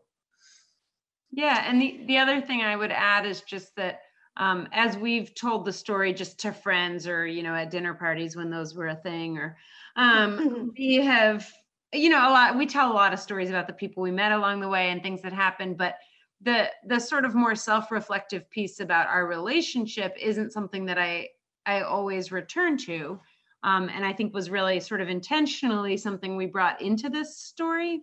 Yeah 1.31 1.63
and 1.65 1.81
the, 1.81 2.01
the 2.07 2.19
other 2.19 2.41
thing 2.41 2.63
i 2.63 2.75
would 2.75 2.91
add 2.91 3.25
is 3.25 3.43
just 3.43 3.77
that 3.77 4.01
um, 4.37 4.69
as 4.73 4.97
we've 4.97 5.35
told 5.35 5.65
the 5.65 5.73
story 5.73 6.15
just 6.15 6.41
to 6.41 6.53
friends 6.53 7.07
or 7.07 7.27
you 7.27 7.43
know 7.43 7.55
at 7.55 7.71
dinner 7.71 7.95
parties 7.95 8.35
when 8.35 8.51
those 8.51 8.75
were 8.75 8.89
a 8.89 8.97
thing 8.97 9.39
or 9.39 9.57
um, 9.97 10.73
we 10.79 10.97
have 10.97 11.47
you 11.93 12.09
know 12.09 12.29
a 12.29 12.31
lot 12.31 12.57
we 12.57 12.67
tell 12.67 12.91
a 12.91 12.95
lot 12.95 13.13
of 13.13 13.19
stories 13.19 13.51
about 13.51 13.67
the 13.67 13.73
people 13.73 14.03
we 14.03 14.11
met 14.11 14.33
along 14.33 14.61
the 14.61 14.69
way 14.69 14.91
and 14.91 15.03
things 15.03 15.23
that 15.23 15.33
happened 15.33 15.77
but 15.77 15.97
the 16.43 16.69
the 16.87 16.99
sort 16.99 17.25
of 17.25 17.35
more 17.35 17.55
self-reflective 17.55 18.49
piece 18.51 18.81
about 18.81 19.09
our 19.09 19.27
relationship 19.27 20.15
isn't 20.21 20.53
something 20.53 20.85
that 20.85 20.99
i 20.99 21.29
i 21.67 21.81
always 21.81 22.33
return 22.33 22.77
to 22.77 23.19
um, 23.65 23.89
and 23.89 24.05
i 24.05 24.13
think 24.13 24.33
was 24.33 24.51
really 24.51 24.81
sort 24.81 25.01
of 25.01 25.09
intentionally 25.09 25.97
something 25.97 26.37
we 26.37 26.47
brought 26.47 26.81
into 26.81 27.09
this 27.09 27.37
story 27.39 28.01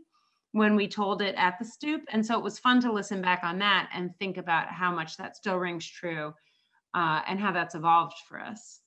when 0.51 0.75
we 0.75 0.88
told 0.88 1.22
it 1.22 1.36
at 1.38 1.60
the 1.60 1.65
stoop. 1.65 2.01
And 2.10 2.25
so 2.25 2.38
it 2.38 2.44
was 2.44 2.58
fun 2.58 2.82
to 2.82 2.91
listen 2.91 3.22
back 3.22 3.41
on 3.44 3.60
that 3.60 3.89
and 3.94 4.15
think 4.17 4.38
about 4.38 4.67
how 4.70 4.91
much 4.91 5.17
that 5.17 5.36
still 5.36 5.58
rings 5.58 5.86
true 5.86 6.34
uh, 6.94 7.22
and 7.27 7.39
how 7.39 7.51
that's 7.51 7.75
evolved 7.75 8.17
for 8.27 8.39
us. 8.39 8.82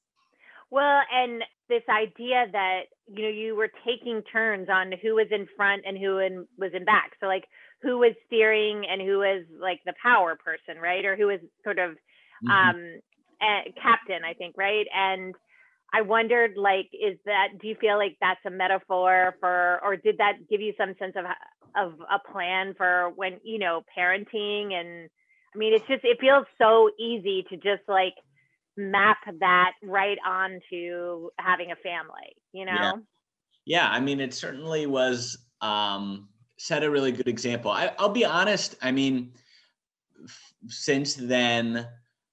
Well, 0.70 1.02
and 1.12 1.42
this 1.68 1.82
idea 1.88 2.46
that 2.52 2.82
you 3.08 3.22
know 3.22 3.28
you 3.28 3.56
were 3.56 3.70
taking 3.86 4.22
turns 4.32 4.68
on 4.68 4.92
who 5.02 5.14
was 5.14 5.26
in 5.30 5.46
front 5.56 5.82
and 5.86 5.98
who 5.98 6.18
in, 6.18 6.46
was 6.58 6.72
in 6.74 6.84
back. 6.84 7.12
So 7.20 7.26
like 7.26 7.44
who 7.82 7.98
was 7.98 8.12
steering 8.26 8.84
and 8.90 9.00
who 9.00 9.18
was 9.18 9.44
like 9.60 9.80
the 9.84 9.94
power 10.02 10.36
person, 10.36 10.80
right? 10.80 11.04
Or 11.04 11.16
who 11.16 11.26
was 11.26 11.40
sort 11.64 11.78
of 11.78 11.92
mm-hmm. 11.92 12.50
um, 12.50 13.00
a, 13.42 13.72
captain, 13.80 14.22
I 14.24 14.34
think, 14.34 14.56
right? 14.56 14.86
And 14.94 15.34
I 15.92 16.02
wondered, 16.02 16.52
like, 16.56 16.88
is 16.92 17.18
that, 17.24 17.48
do 17.60 17.66
you 17.66 17.74
feel 17.80 17.96
like 17.96 18.16
that's 18.20 18.44
a 18.46 18.50
metaphor 18.50 19.34
for, 19.40 19.80
or 19.82 19.96
did 19.96 20.18
that 20.18 20.34
give 20.48 20.60
you 20.60 20.72
some 20.78 20.94
sense 20.98 21.14
of, 21.16 21.24
of 21.74 21.94
a 22.00 22.32
plan 22.32 22.74
for 22.76 23.10
when, 23.16 23.40
you 23.42 23.58
know, 23.58 23.82
parenting? 23.96 24.72
And 24.72 25.08
I 25.54 25.58
mean, 25.58 25.74
it's 25.74 25.86
just, 25.86 26.04
it 26.04 26.20
feels 26.20 26.46
so 26.58 26.90
easy 26.98 27.44
to 27.50 27.56
just 27.56 27.82
like 27.88 28.14
map 28.76 29.18
that 29.40 29.72
right 29.82 30.18
onto 30.26 31.30
having 31.38 31.72
a 31.72 31.76
family, 31.76 32.36
you 32.52 32.64
know? 32.64 33.02
Yeah. 33.66 33.84
yeah 33.84 33.88
I 33.90 34.00
mean, 34.00 34.20
it 34.20 34.34
certainly 34.34 34.86
was, 34.86 35.38
um, 35.60 36.28
set 36.58 36.82
a 36.82 36.90
really 36.90 37.12
good 37.12 37.28
example. 37.28 37.70
I, 37.70 37.92
I'll 37.98 38.10
be 38.10 38.24
honest. 38.24 38.76
I 38.82 38.90
mean, 38.90 39.32
f- 40.24 40.52
since 40.68 41.14
then, 41.14 41.86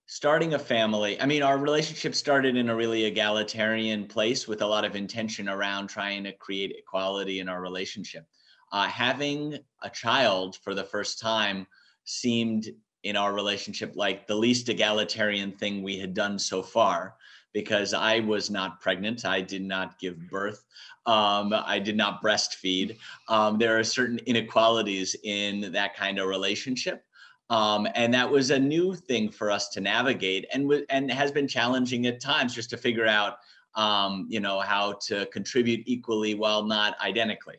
starting 0.07 0.53
a 0.53 0.59
family 0.59 1.19
i 1.19 1.25
mean 1.25 1.43
our 1.43 1.57
relationship 1.57 2.15
started 2.15 2.55
in 2.55 2.69
a 2.69 2.75
really 2.75 3.03
egalitarian 3.03 4.05
place 4.07 4.47
with 4.47 4.61
a 4.61 4.65
lot 4.65 4.85
of 4.85 4.95
intention 4.95 5.49
around 5.49 5.87
trying 5.87 6.23
to 6.23 6.31
create 6.31 6.73
equality 6.77 7.41
in 7.41 7.49
our 7.49 7.61
relationship 7.61 8.25
uh, 8.71 8.87
having 8.87 9.57
a 9.83 9.89
child 9.89 10.57
for 10.63 10.73
the 10.73 10.83
first 10.83 11.19
time 11.19 11.67
seemed 12.05 12.67
in 13.07 13.15
our 13.15 13.33
relationship 13.33 13.93
like 13.95 14.27
the 14.27 14.35
least 14.35 14.69
egalitarian 14.69 15.51
thing 15.51 15.81
we 15.81 15.97
had 15.97 16.13
done 16.13 16.37
so 16.37 16.61
far 16.61 17.15
because 17.53 17.93
i 17.93 18.19
was 18.19 18.49
not 18.49 18.79
pregnant. 18.81 19.25
I 19.25 19.41
did 19.41 19.63
not 19.63 19.97
give 19.99 20.17
birth. 20.29 20.63
Um, 21.05 21.53
i 21.53 21.79
did 21.79 21.97
not 21.97 22.21
breastfeed. 22.21 22.97
Um, 23.29 23.57
there 23.57 23.79
are 23.79 23.83
certain 23.83 24.19
inequalities 24.25 25.15
in 25.23 25.71
that 25.71 25.95
kind 25.95 26.19
of 26.19 26.27
relationship. 26.27 27.03
Um, 27.49 27.87
and 27.95 28.13
that 28.13 28.29
was 28.29 28.51
a 28.51 28.59
new 28.59 28.93
thing 28.93 29.31
for 29.31 29.49
us 29.49 29.69
to 29.69 29.79
navigate 29.81 30.45
and 30.53 30.71
and 30.89 31.09
has 31.09 31.31
been 31.31 31.47
challenging 31.47 32.05
at 32.05 32.19
times 32.19 32.53
just 32.53 32.69
to 32.71 32.77
figure 32.77 33.07
out 33.07 33.37
um, 33.75 34.27
you 34.29 34.41
know 34.41 34.59
how 34.59 34.93
to 35.07 35.25
contribute 35.27 35.81
equally 35.85 36.35
while 36.35 36.63
not 36.63 36.99
identically. 37.01 37.57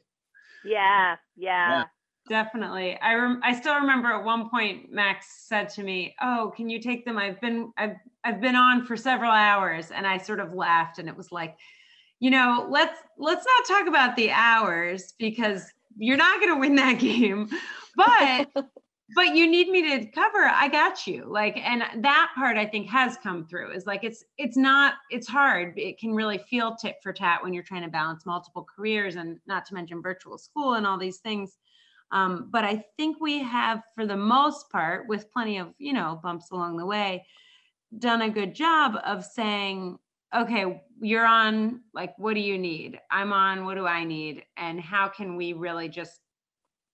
Yeah 0.65 1.17
yeah, 1.37 1.69
yeah. 1.71 1.85
Definitely. 2.29 2.99
I 3.01 3.15
rem- 3.15 3.41
i 3.43 3.59
still 3.59 3.75
remember 3.75 4.09
at 4.09 4.25
one 4.25 4.49
point 4.49 4.93
max 4.93 5.27
said 5.47 5.69
to 5.71 5.83
me 5.83 6.15
oh 6.21 6.53
can 6.57 6.69
you 6.69 6.81
take 6.81 7.05
them? 7.05 7.19
I've 7.19 7.41
been 7.41 7.73
i've 7.77 7.97
i've 8.25 8.41
been 8.41 8.57
on 8.57 8.85
for 8.85 8.97
several 8.97 9.33
hours. 9.33 9.91
And 9.91 10.07
i 10.07 10.19
sort 10.19 10.41
of 10.41 10.55
laughed 10.55 10.99
and 10.99 11.09
it 11.09 11.17
was 11.17 11.33
like 11.33 11.57
you 12.21 12.31
know 12.31 12.67
let's 12.71 13.01
let's 13.19 13.47
not 13.47 13.77
talk 13.77 13.89
about 13.89 14.17
the 14.17 14.31
hours 14.31 15.15
because 15.19 15.65
you're 15.97 16.17
not 16.17 16.41
going 16.41 16.55
to 16.55 16.61
win 16.61 16.77
that 16.77 16.95
game 16.99 17.49
but 17.97 18.49
but 19.15 19.35
you 19.35 19.51
need 19.51 19.69
me 19.69 19.99
to 19.99 20.07
cover 20.11 20.45
i 20.45 20.69
got 20.69 21.07
you. 21.07 21.25
Like 21.27 21.57
and 21.57 21.83
that 22.05 22.33
part 22.35 22.57
i 22.57 22.67
think 22.67 22.89
has 22.91 23.17
come 23.23 23.47
through 23.47 23.73
is 23.73 23.87
like 23.87 24.05
it's 24.05 24.25
it's 24.37 24.57
not 24.57 24.95
it's 25.11 25.27
hard. 25.27 25.79
It 25.79 25.99
can 25.99 26.13
really 26.15 26.39
feel 26.39 26.77
tit 26.77 26.97
for 27.03 27.13
tat 27.13 27.43
when 27.43 27.53
you're 27.53 27.63
trying 27.63 27.83
to 27.83 27.89
balance 27.89 28.27
multiple 28.27 28.67
careers 28.77 29.17
and 29.17 29.39
not 29.47 29.65
to 29.67 29.75
mention 29.75 30.03
virtual 30.03 30.39
school 30.39 30.75
and 30.75 30.87
all 30.87 30.99
these 30.99 31.19
things 31.19 31.57
um, 32.13 32.49
but 32.51 32.65
i 32.65 32.83
think 32.97 33.21
we 33.21 33.39
have 33.41 33.83
for 33.95 34.07
the 34.07 34.17
most 34.17 34.71
part 34.71 35.07
with 35.09 35.31
plenty 35.33 35.59
of 35.59 35.69
you 35.79 35.93
know 35.93 36.21
bumps 36.23 36.51
along 36.51 36.77
the 36.77 36.87
way 36.87 37.27
done 37.99 38.23
a 38.23 38.31
good 38.31 38.55
job 38.55 38.97
of 39.05 39.25
saying 39.25 39.99
okay 40.35 40.83
you're 41.01 41.27
on 41.27 41.81
like 41.95 42.15
what 42.19 42.35
do 42.35 42.41
you 42.41 42.59
need? 42.59 43.01
I'm 43.11 43.33
on 43.33 43.65
what 43.65 43.77
do 43.77 43.87
i 43.87 44.05
need? 44.05 44.45
And 44.57 44.81
how 44.81 45.09
can 45.09 45.37
we 45.37 45.53
really 45.53 45.89
just 45.89 46.21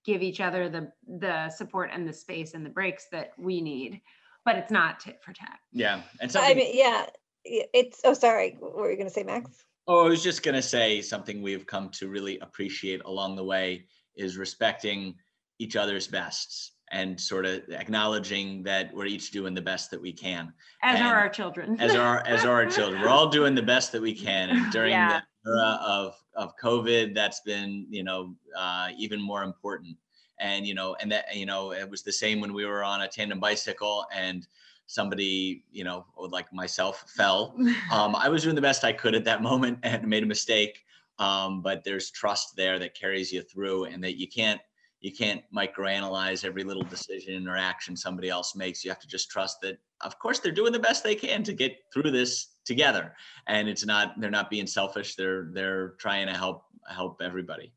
give 0.05 0.21
each 0.21 0.41
other 0.41 0.69
the 0.69 0.91
the 1.07 1.49
support 1.49 1.89
and 1.91 2.07
the 2.07 2.13
space 2.13 2.53
and 2.53 2.65
the 2.65 2.69
breaks 2.69 3.07
that 3.11 3.31
we 3.37 3.61
need? 3.61 4.01
But 4.43 4.57
it's 4.57 4.71
not 4.71 4.99
tit 4.99 5.21
for 5.23 5.33
tat. 5.33 5.59
Yeah 5.71 6.01
and 6.21 6.31
something 6.31 6.51
I 6.51 6.53
mean, 6.53 6.71
yeah 6.73 7.05
it's 7.45 8.01
oh 8.03 8.13
sorry 8.13 8.57
what 8.59 8.75
were 8.75 8.89
you 8.89 8.97
going 8.97 9.07
to 9.07 9.13
say 9.13 9.23
max? 9.23 9.65
Oh 9.87 10.05
i 10.05 10.09
was 10.09 10.23
just 10.23 10.43
going 10.43 10.55
to 10.55 10.61
say 10.61 11.01
something 11.01 11.41
we've 11.41 11.65
come 11.65 11.89
to 11.89 12.07
really 12.07 12.39
appreciate 12.39 13.01
along 13.05 13.35
the 13.35 13.43
way 13.43 13.85
is 14.15 14.37
respecting 14.37 15.15
each 15.59 15.75
other's 15.75 16.07
bests 16.07 16.71
and 16.91 17.19
sort 17.19 17.45
of 17.45 17.61
acknowledging 17.69 18.63
that 18.63 18.93
we're 18.93 19.05
each 19.05 19.31
doing 19.31 19.53
the 19.53 19.61
best 19.61 19.89
that 19.91 20.01
we 20.01 20.13
can. 20.13 20.53
As 20.83 20.99
and 20.99 21.07
are 21.07 21.15
our 21.15 21.29
children. 21.29 21.79
as 21.79 21.95
are 21.95 22.25
as 22.25 22.45
are 22.45 22.53
our 22.53 22.65
children. 22.65 23.01
We're 23.01 23.09
all 23.09 23.29
doing 23.29 23.55
the 23.55 23.63
best 23.63 23.91
that 23.91 24.01
we 24.01 24.13
can. 24.13 24.49
And 24.49 24.71
during 24.71 24.91
yeah. 24.91 25.21
the 25.43 25.51
era 25.51 25.79
of 25.81 26.15
of 26.35 26.53
covid 26.61 27.15
that's 27.15 27.41
been 27.41 27.85
you 27.89 28.03
know 28.03 28.35
uh, 28.57 28.89
even 28.97 29.21
more 29.21 29.43
important. 29.43 29.97
And 30.39 30.67
you 30.67 30.75
know 30.75 30.95
and 31.01 31.11
that 31.11 31.35
you 31.35 31.45
know 31.45 31.71
it 31.71 31.89
was 31.89 32.03
the 32.03 32.11
same 32.11 32.39
when 32.39 32.53
we 32.53 32.65
were 32.65 32.83
on 32.83 33.01
a 33.01 33.07
tandem 33.07 33.39
bicycle 33.39 34.05
and 34.13 34.47
somebody 34.87 35.63
you 35.71 35.83
know 35.83 36.05
like 36.17 36.51
myself 36.53 37.05
fell. 37.07 37.55
Um, 37.91 38.15
i 38.15 38.29
was 38.29 38.43
doing 38.43 38.55
the 38.55 38.61
best 38.61 38.83
i 38.83 38.91
could 38.91 39.15
at 39.15 39.23
that 39.25 39.41
moment 39.41 39.79
and 39.83 40.07
made 40.07 40.23
a 40.23 40.25
mistake 40.25 40.84
um, 41.19 41.61
but 41.61 41.83
there's 41.83 42.11
trust 42.11 42.55
there 42.55 42.79
that 42.79 42.93
carries 42.93 43.31
you 43.31 43.41
through 43.41 43.85
and 43.85 44.03
that 44.03 44.19
you 44.19 44.27
can't 44.27 44.61
you 45.01 45.11
can't 45.11 45.43
microanalyze 45.55 46.43
every 46.43 46.63
little 46.63 46.83
decision 46.83 47.47
or 47.47 47.55
action 47.55 47.95
somebody 47.95 48.29
else 48.29 48.55
makes. 48.55 48.83
You 48.83 48.89
have 48.89 48.99
to 48.99 49.07
just 49.07 49.29
trust 49.29 49.61
that 49.61 49.77
of 50.01 50.17
course 50.19 50.39
they're 50.39 50.51
doing 50.51 50.73
the 50.73 50.79
best 50.79 51.03
they 51.03 51.15
can 51.15 51.43
to 51.43 51.53
get 51.53 51.77
through 51.93 52.11
this 52.11 52.47
together. 52.65 53.13
And 53.47 53.69
it's 53.69 53.85
not 53.85 54.19
they're 54.19 54.31
not 54.31 54.49
being 54.49 54.67
selfish. 54.67 55.15
They're 55.15 55.49
they're 55.53 55.89
trying 55.99 56.27
to 56.27 56.33
help 56.33 56.63
help 56.89 57.21
everybody. 57.21 57.71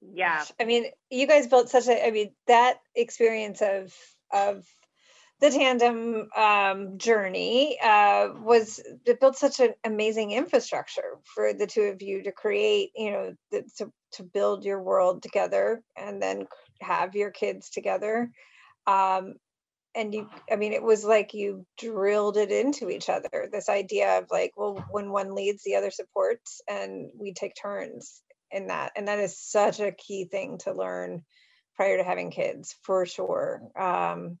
Yeah. 0.00 0.44
I 0.60 0.64
mean 0.64 0.86
you 1.10 1.26
guys 1.26 1.46
built 1.46 1.70
such 1.70 1.88
a 1.88 2.06
i 2.06 2.10
mean 2.10 2.32
that 2.46 2.80
experience 2.94 3.62
of 3.62 3.96
of 4.32 4.66
the 5.42 5.50
tandem 5.50 6.28
um, 6.36 6.96
journey 6.96 7.78
uh, 7.82 8.28
was 8.40 8.80
it 9.04 9.20
built 9.20 9.36
such 9.36 9.60
an 9.60 9.74
amazing 9.84 10.30
infrastructure 10.30 11.18
for 11.34 11.52
the 11.52 11.66
two 11.66 11.82
of 11.82 12.00
you 12.00 12.22
to 12.22 12.32
create 12.32 12.90
you 12.96 13.10
know 13.10 13.34
the, 13.50 13.62
to, 13.76 13.92
to 14.12 14.22
build 14.22 14.64
your 14.64 14.82
world 14.82 15.22
together 15.22 15.82
and 15.96 16.22
then 16.22 16.46
have 16.80 17.14
your 17.14 17.30
kids 17.30 17.68
together. 17.68 18.30
Um, 18.86 19.34
and 19.94 20.14
you 20.14 20.26
i 20.50 20.56
mean 20.56 20.72
it 20.72 20.82
was 20.82 21.04
like 21.04 21.34
you 21.34 21.66
drilled 21.76 22.38
it 22.38 22.50
into 22.50 22.88
each 22.88 23.10
other 23.10 23.50
this 23.52 23.68
idea 23.68 24.16
of 24.18 24.24
like 24.30 24.50
well 24.56 24.82
when 24.90 25.12
one 25.12 25.34
leads 25.34 25.62
the 25.64 25.74
other 25.74 25.90
supports 25.90 26.62
and 26.66 27.10
we 27.20 27.34
take 27.34 27.52
turns 27.54 28.22
in 28.52 28.68
that. 28.68 28.92
And 28.94 29.08
that 29.08 29.18
is 29.18 29.38
such 29.38 29.80
a 29.80 29.92
key 29.92 30.26
thing 30.26 30.58
to 30.58 30.72
learn 30.72 31.24
prior 31.74 31.96
to 31.96 32.04
having 32.04 32.30
kids 32.30 32.76
for 32.82 33.06
sure. 33.06 33.62
Um, 33.78 34.38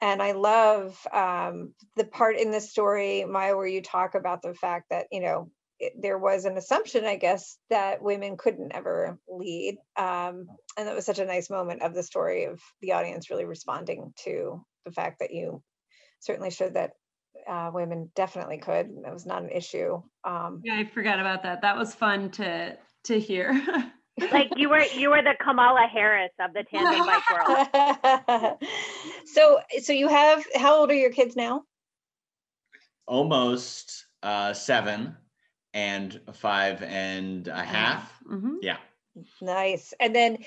and 0.00 0.22
i 0.22 0.32
love 0.32 0.96
um, 1.12 1.74
the 1.96 2.04
part 2.04 2.36
in 2.36 2.50
the 2.50 2.60
story 2.60 3.24
maya 3.24 3.56
where 3.56 3.66
you 3.66 3.82
talk 3.82 4.14
about 4.14 4.42
the 4.42 4.54
fact 4.54 4.86
that 4.90 5.06
you 5.10 5.20
know 5.20 5.50
it, 5.80 5.94
there 6.00 6.18
was 6.18 6.44
an 6.44 6.56
assumption, 6.58 7.06
I 7.06 7.16
guess, 7.16 7.56
that 7.70 8.02
women 8.02 8.36
couldn't 8.36 8.74
ever 8.74 9.18
lead. 9.28 9.78
Um, 9.96 10.46
and 10.76 10.86
that 10.86 10.94
was 10.94 11.06
such 11.06 11.18
a 11.18 11.24
nice 11.24 11.48
moment 11.48 11.82
of 11.82 11.94
the 11.94 12.02
story 12.02 12.44
of 12.44 12.60
the 12.82 12.92
audience 12.92 13.30
really 13.30 13.46
responding 13.46 14.12
to 14.24 14.64
the 14.84 14.92
fact 14.92 15.20
that 15.20 15.32
you 15.32 15.62
certainly 16.20 16.50
showed 16.50 16.74
that 16.74 16.92
uh, 17.48 17.70
women 17.72 18.10
definitely 18.14 18.58
could. 18.58 18.90
That 19.04 19.12
was 19.12 19.24
not 19.24 19.42
an 19.42 19.50
issue. 19.50 20.02
Um, 20.22 20.60
Yeah, 20.62 20.74
I 20.74 20.84
forgot 20.84 21.18
about 21.18 21.42
that. 21.44 21.62
That 21.62 21.76
was 21.76 21.94
fun 21.94 22.30
to 22.32 22.76
to 23.04 23.18
hear. 23.18 23.58
Like 24.30 24.50
you 24.56 24.68
were 24.68 24.82
you 24.82 25.08
were 25.08 25.22
the 25.22 25.34
Kamala 25.42 25.88
Harris 25.90 26.32
of 26.38 26.52
the 26.52 26.62
tandem 26.70 27.06
bike 27.06 27.22
world. 27.30 28.58
so, 29.32 29.60
so 29.82 29.92
you 29.92 30.08
have, 30.08 30.44
how 30.54 30.76
old 30.76 30.90
are 30.90 30.94
your 30.94 31.10
kids 31.10 31.36
now? 31.36 31.64
Almost 33.06 34.06
uh, 34.22 34.52
seven 34.52 35.16
and 35.74 36.20
five 36.32 36.82
and 36.82 37.48
a 37.48 37.62
half. 37.62 38.12
Mhm. 38.24 38.56
Yeah. 38.62 38.78
Nice. 39.40 39.92
And 39.98 40.14
then, 40.14 40.38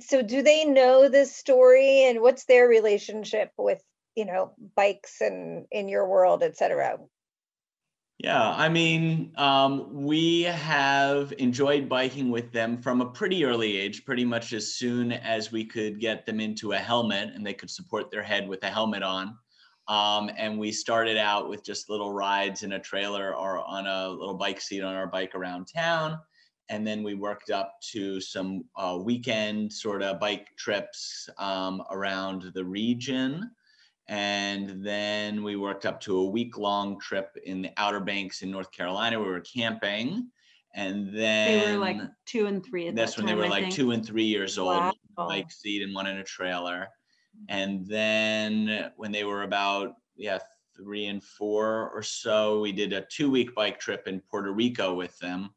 so 0.00 0.22
do 0.22 0.42
they 0.42 0.64
know 0.64 1.08
this 1.08 1.34
story 1.34 2.04
and 2.04 2.20
what's 2.20 2.44
their 2.44 2.66
relationship 2.66 3.52
with, 3.56 3.82
you 4.16 4.24
know, 4.24 4.52
bikes 4.74 5.20
and 5.20 5.66
in 5.70 5.88
your 5.88 6.08
world, 6.08 6.42
et 6.42 6.56
cetera? 6.56 6.98
Yeah, 8.18 8.50
I 8.50 8.68
mean, 8.68 9.32
um, 9.36 10.04
we 10.04 10.42
have 10.42 11.32
enjoyed 11.38 11.88
biking 11.88 12.30
with 12.30 12.50
them 12.50 12.82
from 12.82 13.00
a 13.00 13.10
pretty 13.10 13.44
early 13.44 13.76
age, 13.76 14.04
pretty 14.04 14.24
much 14.24 14.52
as 14.52 14.74
soon 14.74 15.12
as 15.12 15.52
we 15.52 15.64
could 15.64 16.00
get 16.00 16.26
them 16.26 16.40
into 16.40 16.72
a 16.72 16.78
helmet 16.78 17.30
and 17.32 17.46
they 17.46 17.54
could 17.54 17.70
support 17.70 18.10
their 18.10 18.24
head 18.24 18.48
with 18.48 18.64
a 18.64 18.70
helmet 18.70 19.04
on. 19.04 19.38
Um, 19.86 20.30
and 20.36 20.58
we 20.58 20.72
started 20.72 21.16
out 21.16 21.48
with 21.48 21.64
just 21.64 21.88
little 21.88 22.12
rides 22.12 22.64
in 22.64 22.72
a 22.72 22.80
trailer 22.80 23.34
or 23.36 23.64
on 23.64 23.86
a 23.86 24.08
little 24.08 24.34
bike 24.34 24.60
seat 24.60 24.82
on 24.82 24.96
our 24.96 25.06
bike 25.06 25.36
around 25.36 25.66
town. 25.72 26.18
And 26.68 26.84
then 26.84 27.04
we 27.04 27.14
worked 27.14 27.50
up 27.50 27.74
to 27.92 28.20
some 28.20 28.64
uh, 28.76 28.98
weekend 29.00 29.72
sort 29.72 30.02
of 30.02 30.18
bike 30.18 30.48
trips 30.58 31.28
um, 31.38 31.82
around 31.88 32.50
the 32.52 32.64
region. 32.64 33.52
And 34.08 34.82
then 34.82 35.42
we 35.42 35.56
worked 35.56 35.84
up 35.84 36.00
to 36.02 36.16
a 36.18 36.24
week 36.30 36.56
long 36.56 36.98
trip 36.98 37.36
in 37.44 37.60
the 37.62 37.70
Outer 37.76 38.00
Banks 38.00 38.40
in 38.42 38.50
North 38.50 38.70
Carolina. 38.72 39.18
We 39.20 39.26
were 39.26 39.40
camping. 39.40 40.30
And 40.74 41.08
then 41.14 41.66
They 41.66 41.72
were 41.76 41.78
like 41.78 42.00
two 42.24 42.46
and 42.46 42.64
three 42.64 42.88
at 42.88 42.94
that's 42.94 43.14
that 43.16 43.24
when 43.24 43.26
they 43.26 43.34
were 43.34 43.46
I 43.46 43.48
like 43.48 43.62
think. 43.64 43.74
two 43.74 43.90
and 43.90 44.04
three 44.04 44.24
years 44.24 44.58
old, 44.58 44.76
Wow. 45.16 45.28
bike 45.28 45.50
seat 45.50 45.82
and 45.82 45.94
one 45.94 46.06
in 46.06 46.18
a 46.18 46.24
trailer. 46.24 46.88
And 47.48 47.86
then 47.86 48.90
when 48.96 49.12
they 49.12 49.24
were 49.24 49.42
about, 49.42 49.94
yeah, 50.16 50.38
three 50.76 51.06
and 51.06 51.22
four 51.22 51.90
or 51.90 52.02
so, 52.02 52.60
we 52.60 52.72
did 52.72 52.92
a 52.92 53.02
two 53.10 53.30
week 53.30 53.54
bike 53.54 53.78
trip 53.78 54.08
in 54.08 54.20
Puerto 54.30 54.52
Rico 54.52 54.94
with 54.94 55.18
them. 55.18 55.50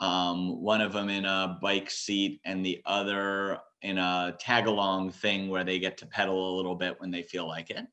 Um, 0.00 0.60
one 0.60 0.80
of 0.80 0.92
them 0.92 1.08
in 1.08 1.24
a 1.24 1.58
bike 1.62 1.90
seat 1.90 2.40
and 2.44 2.64
the 2.64 2.82
other 2.86 3.58
in 3.84 3.98
a 3.98 4.34
tag 4.40 4.66
along 4.66 5.10
thing 5.10 5.48
where 5.48 5.62
they 5.62 5.78
get 5.78 5.96
to 5.98 6.06
pedal 6.06 6.54
a 6.54 6.56
little 6.56 6.74
bit 6.74 6.98
when 7.00 7.10
they 7.10 7.22
feel 7.22 7.46
like 7.46 7.70
it. 7.70 7.86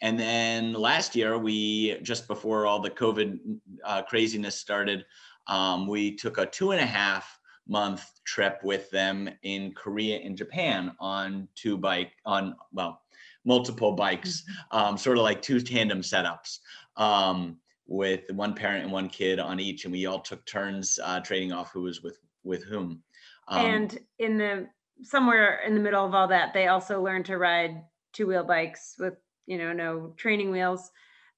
And 0.00 0.18
then 0.18 0.74
last 0.74 1.16
year, 1.16 1.38
we 1.38 1.98
just 2.02 2.28
before 2.28 2.66
all 2.66 2.80
the 2.80 2.90
COVID 2.90 3.38
uh, 3.84 4.02
craziness 4.02 4.56
started, 4.56 5.04
um, 5.46 5.86
we 5.86 6.14
took 6.14 6.38
a 6.38 6.46
two 6.46 6.72
and 6.72 6.80
a 6.80 6.86
half 6.86 7.38
month 7.66 8.04
trip 8.24 8.60
with 8.62 8.90
them 8.90 9.30
in 9.42 9.72
Korea 9.72 10.18
and 10.18 10.36
Japan 10.36 10.92
on 11.00 11.48
two 11.54 11.78
bike 11.78 12.12
on 12.26 12.54
well 12.72 13.00
multiple 13.44 13.92
bikes, 13.92 14.44
um, 14.70 14.96
sort 14.96 15.16
of 15.16 15.24
like 15.24 15.42
two 15.42 15.60
tandem 15.60 16.00
setups 16.00 16.58
um, 16.96 17.56
with 17.86 18.30
one 18.30 18.54
parent 18.54 18.84
and 18.84 18.92
one 18.92 19.08
kid 19.08 19.38
on 19.38 19.58
each, 19.58 19.84
and 19.84 19.92
we 19.92 20.06
all 20.06 20.20
took 20.20 20.44
turns 20.46 20.98
uh, 21.02 21.20
trading 21.20 21.52
off 21.52 21.72
who 21.72 21.82
was 21.82 22.02
with 22.02 22.18
with 22.44 22.64
whom. 22.64 23.02
Um, 23.48 23.66
and 23.66 23.98
in 24.18 24.36
the 24.36 24.68
somewhere 25.02 25.60
in 25.66 25.74
the 25.74 25.80
middle 25.80 26.04
of 26.04 26.14
all 26.14 26.28
that, 26.28 26.52
they 26.54 26.68
also 26.68 27.02
learned 27.02 27.26
to 27.26 27.38
ride 27.38 27.82
two 28.12 28.26
wheel 28.26 28.44
bikes 28.44 28.96
with 28.98 29.14
you 29.46 29.58
know 29.58 29.72
no 29.72 30.14
training 30.16 30.50
wheels. 30.50 30.90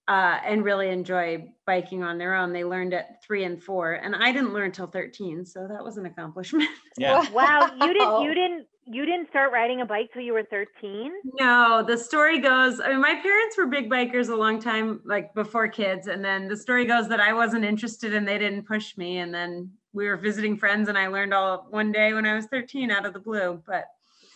Uh, 0.07 0.38
and 0.45 0.67
really 0.67 0.91
enjoy 0.91 1.43
biking 1.67 2.03
on 2.03 2.19
their 2.19 2.35
own. 2.35 2.53
They 2.53 2.62
learned 2.62 2.93
at 2.93 3.25
three 3.25 3.45
and 3.45 3.62
four, 3.62 3.95
and 3.95 4.15
I 4.15 4.33
didn't 4.33 4.53
learn 4.53 4.71
till 4.71 4.87
thirteen, 4.87 5.47
so 5.47 5.67
that 5.67 5.83
was 5.83 5.97
an 5.97 6.05
accomplishment. 6.05 6.69
yeah, 6.99 7.27
Wow, 7.31 7.71
you 7.81 7.95
didn't 7.95 8.23
you 8.23 8.35
didn't 8.35 8.67
you 8.87 9.07
didn't 9.07 9.29
start 9.29 9.53
riding 9.53 9.81
a 9.81 9.87
bike 9.87 10.11
till 10.12 10.23
you 10.23 10.33
were 10.33 10.45
13? 10.45 11.12
No, 11.41 11.83
the 11.87 11.97
story 11.97 12.38
goes, 12.38 12.81
I 12.81 12.88
mean, 12.91 13.01
my 13.01 13.15
parents 13.15 13.57
were 13.57 13.67
big 13.67 13.91
bikers 13.91 14.29
a 14.29 14.37
long 14.37 14.61
time, 14.61 15.01
like 15.05 15.35
before 15.35 15.69
kids. 15.69 16.07
And 16.07 16.25
then 16.25 16.49
the 16.49 16.57
story 16.57 16.85
goes 16.85 17.09
that 17.09 17.21
I 17.21 17.33
wasn't 17.33 17.65
interested 17.65 18.15
and 18.15 18.29
they 18.29 18.38
didn't 18.38 18.67
push 18.67 18.97
me. 18.97 19.19
And 19.19 19.33
then 19.35 19.71
we 19.95 20.07
were 20.09 20.17
visiting 20.17 20.59
friends 20.59 20.89
and 20.89 20.99
I 20.99 21.07
learned 21.07 21.33
all 21.33 21.67
one 21.71 21.93
day 21.93 22.13
when 22.13 22.27
I 22.27 22.35
was 22.35 22.47
13 22.47 22.91
out 22.91 23.07
of 23.07 23.15
the 23.15 23.21
blue. 23.21 23.63
But 23.65 23.87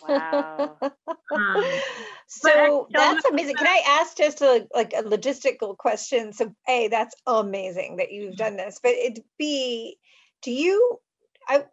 Wow. 0.07 0.77
um, 1.35 1.63
So 2.27 2.87
that's 2.91 3.25
amazing. 3.25 3.57
Can 3.57 3.67
I 3.67 3.83
ask 3.85 4.17
just 4.17 4.41
a 4.41 4.67
like 4.73 4.93
a 4.93 5.03
logistical 5.03 5.77
question? 5.77 6.33
So 6.33 6.55
A, 6.67 6.87
that's 6.87 7.15
amazing 7.27 7.97
that 7.97 8.11
you've 8.11 8.37
done 8.37 8.55
this, 8.55 8.79
but 8.81 8.93
it 8.93 9.19
B, 9.37 9.97
do 10.41 10.51
you 10.51 10.99
I 11.47 11.65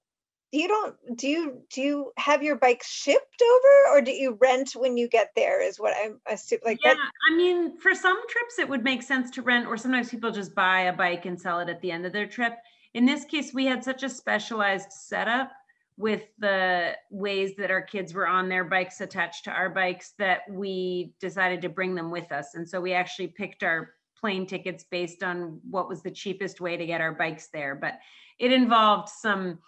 you 0.52 0.68
don't 0.68 0.96
do 1.16 1.28
you 1.28 1.62
do 1.72 1.80
you 1.82 2.12
have 2.16 2.42
your 2.42 2.56
bike 2.56 2.82
shipped 2.84 3.42
over 3.42 3.96
or 3.96 4.00
do 4.00 4.12
you 4.12 4.38
rent 4.40 4.72
when 4.74 4.96
you 4.96 5.08
get 5.08 5.30
there 5.36 5.60
is 5.60 5.78
what 5.78 5.94
I'm 5.96 6.20
assuming 6.26 6.62
like 6.64 6.80
yeah, 6.82 6.94
that 6.94 7.10
I 7.30 7.36
mean, 7.36 7.76
for 7.78 7.94
some 7.94 8.18
trips, 8.28 8.58
it 8.58 8.68
would 8.68 8.84
make 8.84 9.02
sense 9.02 9.30
to 9.32 9.42
rent, 9.42 9.66
or 9.66 9.76
sometimes 9.76 10.10
people 10.10 10.30
just 10.30 10.54
buy 10.54 10.82
a 10.82 10.92
bike 10.92 11.26
and 11.26 11.40
sell 11.40 11.60
it 11.60 11.68
at 11.68 11.80
the 11.80 11.90
end 11.90 12.06
of 12.06 12.12
their 12.12 12.26
trip. 12.26 12.56
In 12.96 13.04
this 13.04 13.26
case, 13.26 13.52
we 13.52 13.66
had 13.66 13.84
such 13.84 14.02
a 14.04 14.08
specialized 14.08 14.90
setup 14.90 15.52
with 15.98 16.22
the 16.38 16.94
ways 17.10 17.54
that 17.56 17.70
our 17.70 17.82
kids 17.82 18.14
were 18.14 18.26
on 18.26 18.48
their 18.48 18.64
bikes 18.64 19.02
attached 19.02 19.44
to 19.44 19.50
our 19.50 19.68
bikes 19.68 20.14
that 20.18 20.40
we 20.50 21.12
decided 21.20 21.60
to 21.60 21.68
bring 21.68 21.94
them 21.94 22.10
with 22.10 22.32
us. 22.32 22.54
And 22.54 22.66
so 22.66 22.80
we 22.80 22.94
actually 22.94 23.28
picked 23.28 23.62
our 23.62 23.90
plane 24.18 24.46
tickets 24.46 24.82
based 24.90 25.22
on 25.22 25.60
what 25.70 25.90
was 25.90 26.02
the 26.02 26.10
cheapest 26.10 26.62
way 26.62 26.78
to 26.78 26.86
get 26.86 27.02
our 27.02 27.12
bikes 27.12 27.48
there. 27.48 27.74
But 27.74 27.98
it 28.38 28.50
involved 28.50 29.10
some 29.10 29.58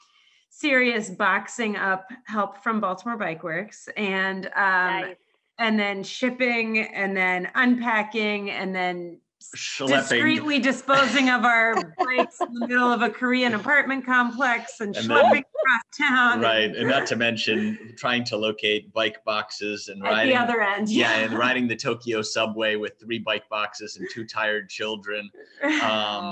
serious 0.49 1.11
boxing 1.11 1.77
up 1.77 2.07
help 2.25 2.63
from 2.63 2.81
Baltimore 2.81 3.19
Bike 3.19 3.45
Works 3.45 3.91
and 3.99 4.47
um, 4.47 4.53
nice. 4.57 5.17
and 5.59 5.79
then 5.79 6.03
shipping 6.03 6.79
and 6.79 7.15
then 7.15 7.51
unpacking 7.55 8.51
and 8.51 8.75
then 8.75 9.21
schlepping. 9.57 10.09
discreetly 10.09 10.59
disposing 10.59 11.31
of 11.31 11.45
our 11.45 11.75
bikes 11.99 12.41
in 12.41 12.53
the 12.55 12.67
middle 12.67 12.91
of 12.93 13.03
a 13.03 13.09
Korean 13.11 13.55
apartment 13.55 14.05
complex 14.05 14.81
and, 14.81 14.95
And 14.97 15.07
schlepping 15.09 15.33
then- 15.33 15.45
across 15.45 15.83
town 15.99 16.41
Right, 16.41 16.75
and 16.75 16.89
not 16.89 17.07
to 17.07 17.17
mention 17.17 17.95
trying 17.97 18.25
to 18.25 18.37
locate 18.37 18.93
bike 18.93 19.25
boxes 19.25 19.89
and 19.89 20.05
at 20.05 20.11
riding. 20.11 20.35
the 20.35 20.41
other 20.41 20.61
end. 20.63 20.89
yeah, 20.89 21.13
and 21.21 21.33
riding 21.35 21.67
the 21.69 21.77
Tokyo 21.77 22.23
subway 22.23 22.77
with 22.77 22.93
three 23.01 23.19
bike 23.19 23.49
boxes 23.49 23.97
and 23.97 24.09
two 24.13 24.25
tired 24.27 24.69
children. 24.69 25.31
oh 25.63 25.69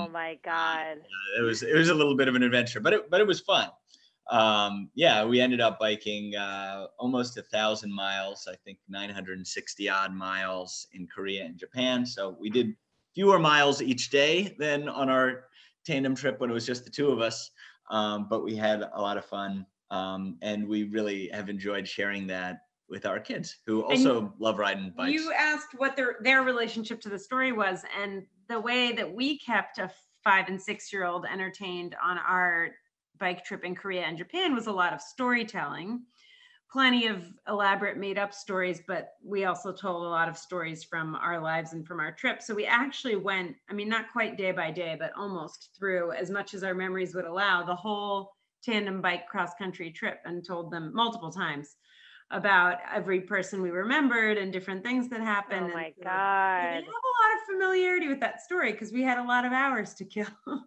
Um, 0.05 0.11
my 0.11 0.37
god. 0.43 0.97
it 1.37 1.41
was 1.41 1.63
it 1.63 1.75
was 1.75 1.89
a 1.89 1.93
little 1.93 2.15
bit 2.15 2.27
of 2.27 2.35
an 2.35 2.43
adventure, 2.43 2.79
but 2.79 2.93
it 2.93 3.09
but 3.09 3.19
it 3.21 3.27
was 3.27 3.39
fun. 3.41 3.69
Um, 4.29 4.89
yeah, 4.93 5.23
we 5.23 5.39
ended 5.39 5.61
up 5.61 5.79
biking 5.79 6.35
uh, 6.35 6.87
almost 6.99 7.37
a 7.37 7.43
thousand 7.43 7.93
miles, 7.93 8.45
I 8.51 8.55
think 8.65 8.77
960 8.89 9.87
odd 9.87 10.13
miles 10.13 10.87
in 10.93 11.07
Korea 11.07 11.45
and 11.45 11.57
Japan. 11.57 12.05
So 12.05 12.35
we 12.37 12.49
did 12.49 12.75
fewer 13.17 13.39
miles 13.39 13.81
each 13.81 14.11
day 14.11 14.55
than 14.59 14.87
on 14.87 15.09
our 15.09 15.45
tandem 15.83 16.13
trip 16.13 16.39
when 16.39 16.51
it 16.51 16.53
was 16.53 16.67
just 16.67 16.85
the 16.85 16.91
two 16.91 17.09
of 17.09 17.19
us. 17.19 17.49
Um, 17.89 18.27
but 18.29 18.43
we 18.43 18.55
had 18.55 18.83
a 18.93 19.01
lot 19.01 19.17
of 19.17 19.25
fun, 19.25 19.65
um, 19.89 20.37
and 20.43 20.67
we 20.67 20.83
really 20.83 21.27
have 21.33 21.49
enjoyed 21.49 21.87
sharing 21.87 22.27
that 22.27 22.59
with 22.87 23.07
our 23.07 23.19
kids 23.19 23.57
who 23.65 23.81
also 23.81 24.31
love 24.37 24.59
riding 24.59 24.93
bikes. 24.95 25.19
You 25.19 25.33
asked 25.33 25.69
what 25.77 25.95
their 25.95 26.17
their 26.21 26.43
relationship 26.43 27.01
to 27.01 27.09
the 27.09 27.17
story 27.17 27.53
was, 27.53 27.83
and 27.99 28.21
the 28.49 28.59
way 28.59 28.91
that 28.91 29.11
we 29.11 29.39
kept 29.39 29.79
a 29.79 29.89
five 30.23 30.47
and 30.47 30.61
six 30.61 30.93
year 30.93 31.03
old 31.03 31.25
entertained 31.25 31.95
on 32.03 32.19
our 32.19 32.69
bike 33.19 33.43
trip 33.43 33.63
in 33.63 33.73
Korea 33.73 34.03
and 34.03 34.15
Japan 34.15 34.53
was 34.53 34.67
a 34.67 34.71
lot 34.71 34.93
of 34.93 35.01
storytelling, 35.01 36.03
plenty 36.71 37.07
of 37.07 37.23
elaborate 37.47 37.97
made 37.97 38.17
up 38.17 38.33
stories, 38.33 38.81
but 38.87 39.13
we 39.23 39.45
also 39.45 39.71
told 39.71 40.03
a 40.03 40.09
lot 40.09 40.27
of 40.27 40.37
stories 40.37 40.83
from 40.83 41.15
our 41.15 41.39
lives 41.39 41.73
and 41.73 41.87
from 41.87 41.99
our 41.99 42.11
trip. 42.11 42.41
So 42.41 42.53
we 42.53 42.65
actually 42.65 43.15
went, 43.15 43.55
I 43.69 43.73
mean, 43.73 43.87
not 43.89 44.11
quite 44.11 44.37
day 44.37 44.51
by 44.51 44.71
day, 44.71 44.95
but 44.99 45.11
almost 45.15 45.69
through 45.77 46.11
as 46.11 46.29
much 46.29 46.53
as 46.53 46.63
our 46.63 46.73
memories 46.73 47.15
would 47.15 47.25
allow 47.25 47.63
the 47.63 47.75
whole 47.75 48.33
tandem 48.63 49.01
bike 49.01 49.27
cross 49.27 49.53
country 49.57 49.91
trip 49.91 50.19
and 50.25 50.45
told 50.45 50.71
them 50.71 50.91
multiple 50.93 51.31
times 51.31 51.77
about 52.31 52.79
every 52.93 53.21
person 53.21 53.61
we 53.61 53.69
remembered 53.69 54.37
and 54.37 54.51
different 54.51 54.83
things 54.83 55.07
that 55.09 55.21
happened. 55.21 55.71
Oh 55.71 55.73
my 55.73 55.83
and 55.85 55.93
so 55.95 56.03
god. 56.03 56.73
have 56.73 56.83
a 56.83 57.15
lot 57.23 57.35
of 57.35 57.45
familiarity 57.49 58.09
with 58.09 58.19
that 58.19 58.41
story 58.41 58.73
because 58.73 58.91
we 58.91 59.03
had 59.03 59.17
a 59.17 59.23
lot 59.23 59.45
of 59.45 59.53
hours 59.53 59.93
to 59.95 60.05
kill. 60.05 60.27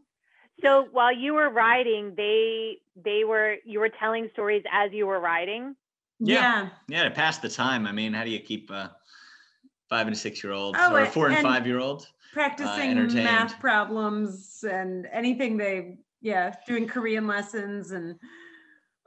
So 0.62 0.86
while 0.92 1.12
you 1.14 1.34
were 1.34 1.48
riding, 1.48 2.14
they 2.16 2.78
they 2.94 3.24
were 3.24 3.56
you 3.64 3.80
were 3.80 3.88
telling 3.88 4.28
stories 4.32 4.62
as 4.70 4.92
you 4.92 5.06
were 5.06 5.20
riding. 5.20 5.74
Yeah. 6.20 6.68
yeah, 6.88 7.04
to 7.04 7.10
pass 7.10 7.38
the 7.38 7.48
time. 7.48 7.86
I 7.86 7.92
mean, 7.92 8.12
how 8.12 8.24
do 8.24 8.30
you 8.30 8.40
keep 8.40 8.70
uh, 8.70 8.88
five 9.88 10.06
and 10.06 10.16
six 10.16 10.44
year 10.44 10.52
olds 10.52 10.78
Oh, 10.80 10.94
or 10.94 11.00
and- 11.00 11.12
four 11.12 11.26
and, 11.28 11.36
and- 11.36 11.46
five 11.46 11.66
year 11.66 11.78
olds. 11.80 12.06
Practicing 12.32 12.90
entertained. 12.92 13.24
math 13.24 13.58
problems 13.58 14.62
and 14.70 15.08
anything 15.12 15.56
they, 15.56 15.98
yeah, 16.20 16.54
doing 16.64 16.86
Korean 16.86 17.26
lessons 17.26 17.90
and 17.90 18.14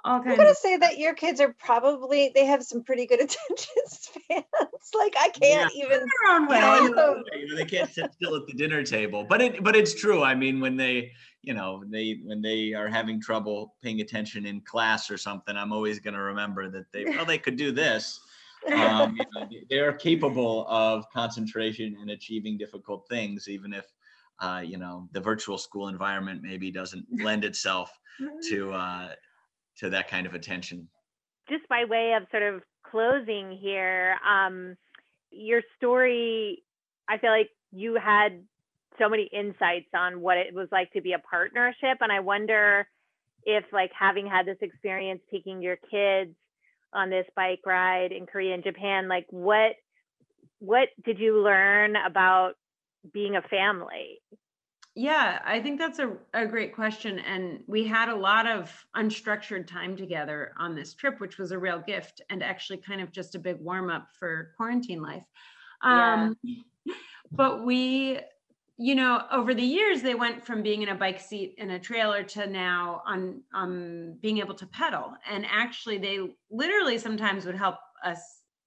all 0.04 0.20
kinds. 0.20 0.32
I'm 0.32 0.38
gonna 0.38 0.54
say 0.56 0.76
that 0.76 0.98
your 0.98 1.14
kids 1.14 1.40
are 1.40 1.56
probably 1.58 2.34
they 2.36 2.44
have 2.46 2.64
some 2.64 2.84
pretty 2.84 3.06
good 3.06 3.22
attention 3.22 3.76
spans. 3.88 4.44
like 4.94 5.16
I 5.18 5.30
can't 5.30 5.72
even. 5.74 6.00
Their 6.00 6.34
own 6.36 6.48
way. 6.48 6.58
Yeah. 6.58 6.82
you 6.84 6.94
know, 6.94 7.24
you 7.34 7.48
know, 7.48 7.56
they 7.56 7.64
can't 7.64 7.90
sit 7.90 8.12
still 8.14 8.36
at 8.36 8.46
the 8.46 8.54
dinner 8.54 8.84
table. 8.84 9.24
But 9.24 9.42
it 9.42 9.64
but 9.64 9.74
it's 9.78 9.94
true. 9.96 10.22
I 10.22 10.36
mean, 10.36 10.60
when 10.60 10.76
they 10.76 11.14
you 11.44 11.54
know 11.54 11.84
they 11.88 12.20
when 12.24 12.42
they 12.42 12.74
are 12.74 12.88
having 12.88 13.22
trouble 13.22 13.76
paying 13.84 14.02
attention 14.02 14.46
in 14.46 14.62
class 14.62 15.12
or 15.12 15.18
something, 15.18 15.56
I'm 15.58 15.72
always 15.74 16.00
going 16.00 16.14
to 16.16 16.22
remember 16.22 16.70
that 16.72 16.92
they 16.92 17.06
well 17.16 17.26
they 17.26 17.38
could 17.38 17.58
do 17.58 17.72
this. 17.72 18.20
Um, 18.74 19.16
you 19.18 19.26
know, 19.36 19.46
they- 19.52 19.66
they 19.70 19.80
are 19.82 19.94
capable 19.94 20.66
of 20.68 21.06
concentration 21.12 21.96
and 22.02 22.10
achieving 22.10 22.58
difficult 22.58 23.06
things, 23.10 23.48
even 23.48 23.74
if 23.74 23.86
uh, 24.40 24.64
you 24.66 24.78
know 24.78 25.08
the 25.12 25.20
virtual 25.22 25.58
school 25.58 25.90
environment 25.90 26.42
maybe 26.42 26.72
doesn't 26.72 27.06
lend 27.12 27.44
itself 27.46 27.92
to 28.50 28.72
uh, 28.74 29.10
to 29.80 29.90
that 29.90 30.08
kind 30.08 30.26
of 30.26 30.34
attention. 30.34 30.88
just 31.50 31.68
by 31.68 31.84
way 31.86 32.14
of 32.14 32.24
sort 32.32 32.44
of 32.44 32.64
closing 32.90 33.52
here, 33.52 34.16
um, 34.28 34.76
your 35.30 35.62
story, 35.78 36.64
I 37.10 37.18
feel 37.18 37.32
like 37.32 37.50
you 37.72 37.96
had 37.96 38.44
so 39.00 39.10
many 39.10 39.30
insights 39.32 39.90
on 39.96 40.22
what 40.22 40.38
it 40.38 40.54
was 40.54 40.68
like 40.72 40.92
to 40.94 41.02
be 41.02 41.14
a 41.14 41.20
partnership. 41.20 41.98
And 42.02 42.12
I 42.12 42.20
wonder 42.20 42.88
if, 43.44 43.66
like, 43.72 43.92
having 43.98 44.28
had 44.28 44.46
this 44.46 44.58
experience 44.62 45.22
taking 45.32 45.62
your 45.62 45.78
kids 45.92 46.36
on 46.94 47.10
this 47.10 47.26
bike 47.36 47.62
ride 47.66 48.12
in 48.12 48.26
Korea 48.26 48.54
and 48.54 48.64
Japan, 48.64 49.08
like, 49.08 49.26
what 49.30 49.74
what 50.60 50.88
did 51.04 51.20
you 51.20 51.44
learn 51.44 51.96
about 51.98 52.54
being 53.12 53.36
a 53.36 53.42
family? 53.42 54.22
Yeah, 54.96 55.40
I 55.44 55.60
think 55.60 55.80
that's 55.80 56.00
a, 56.00 56.14
a 56.34 56.46
great 56.46 56.74
question. 56.74 57.20
And 57.20 57.64
we 57.68 57.86
had 57.86 58.10
a 58.10 58.16
lot 58.16 58.48
of 58.48 58.86
unstructured 58.96 59.66
time 59.66 59.98
together 59.98 60.54
on 60.58 60.76
this 60.76 60.94
trip, 60.94 61.20
which 61.20 61.40
was 61.40 61.52
a 61.52 61.58
real 61.58 61.80
gift 61.80 62.22
and 62.30 62.44
actually 62.44 62.78
kind 62.78 63.02
of 63.02 63.12
just 63.12 63.34
a 63.34 63.40
big 63.40 63.60
warm 63.60 63.90
up 63.90 64.10
for 64.18 64.54
quarantine 64.56 65.02
life. 65.02 65.26
Yeah. 65.84 66.30
Um, 66.30 66.38
but 67.32 67.66
we, 67.66 68.20
you 68.78 68.96
know, 68.96 69.22
over 69.32 69.54
the 69.54 69.62
years, 69.62 70.02
they 70.02 70.16
went 70.16 70.46
from 70.46 70.64
being 70.64 70.82
in 70.82 70.90
a 70.90 70.96
bike 70.96 71.20
seat 71.20 71.56
in 71.58 71.72
a 71.72 71.80
trailer 71.80 72.24
to 72.24 72.48
now 72.48 73.04
on 73.06 73.42
um, 73.54 74.18
being 74.22 74.40
able 74.40 74.56
to 74.56 74.66
pedal. 74.66 75.14
And 75.30 75.46
actually, 75.50 76.00
they 76.00 76.20
literally 76.50 76.98
sometimes 76.98 77.46
would 77.46 77.56
help 77.56 77.76
us 78.04 78.20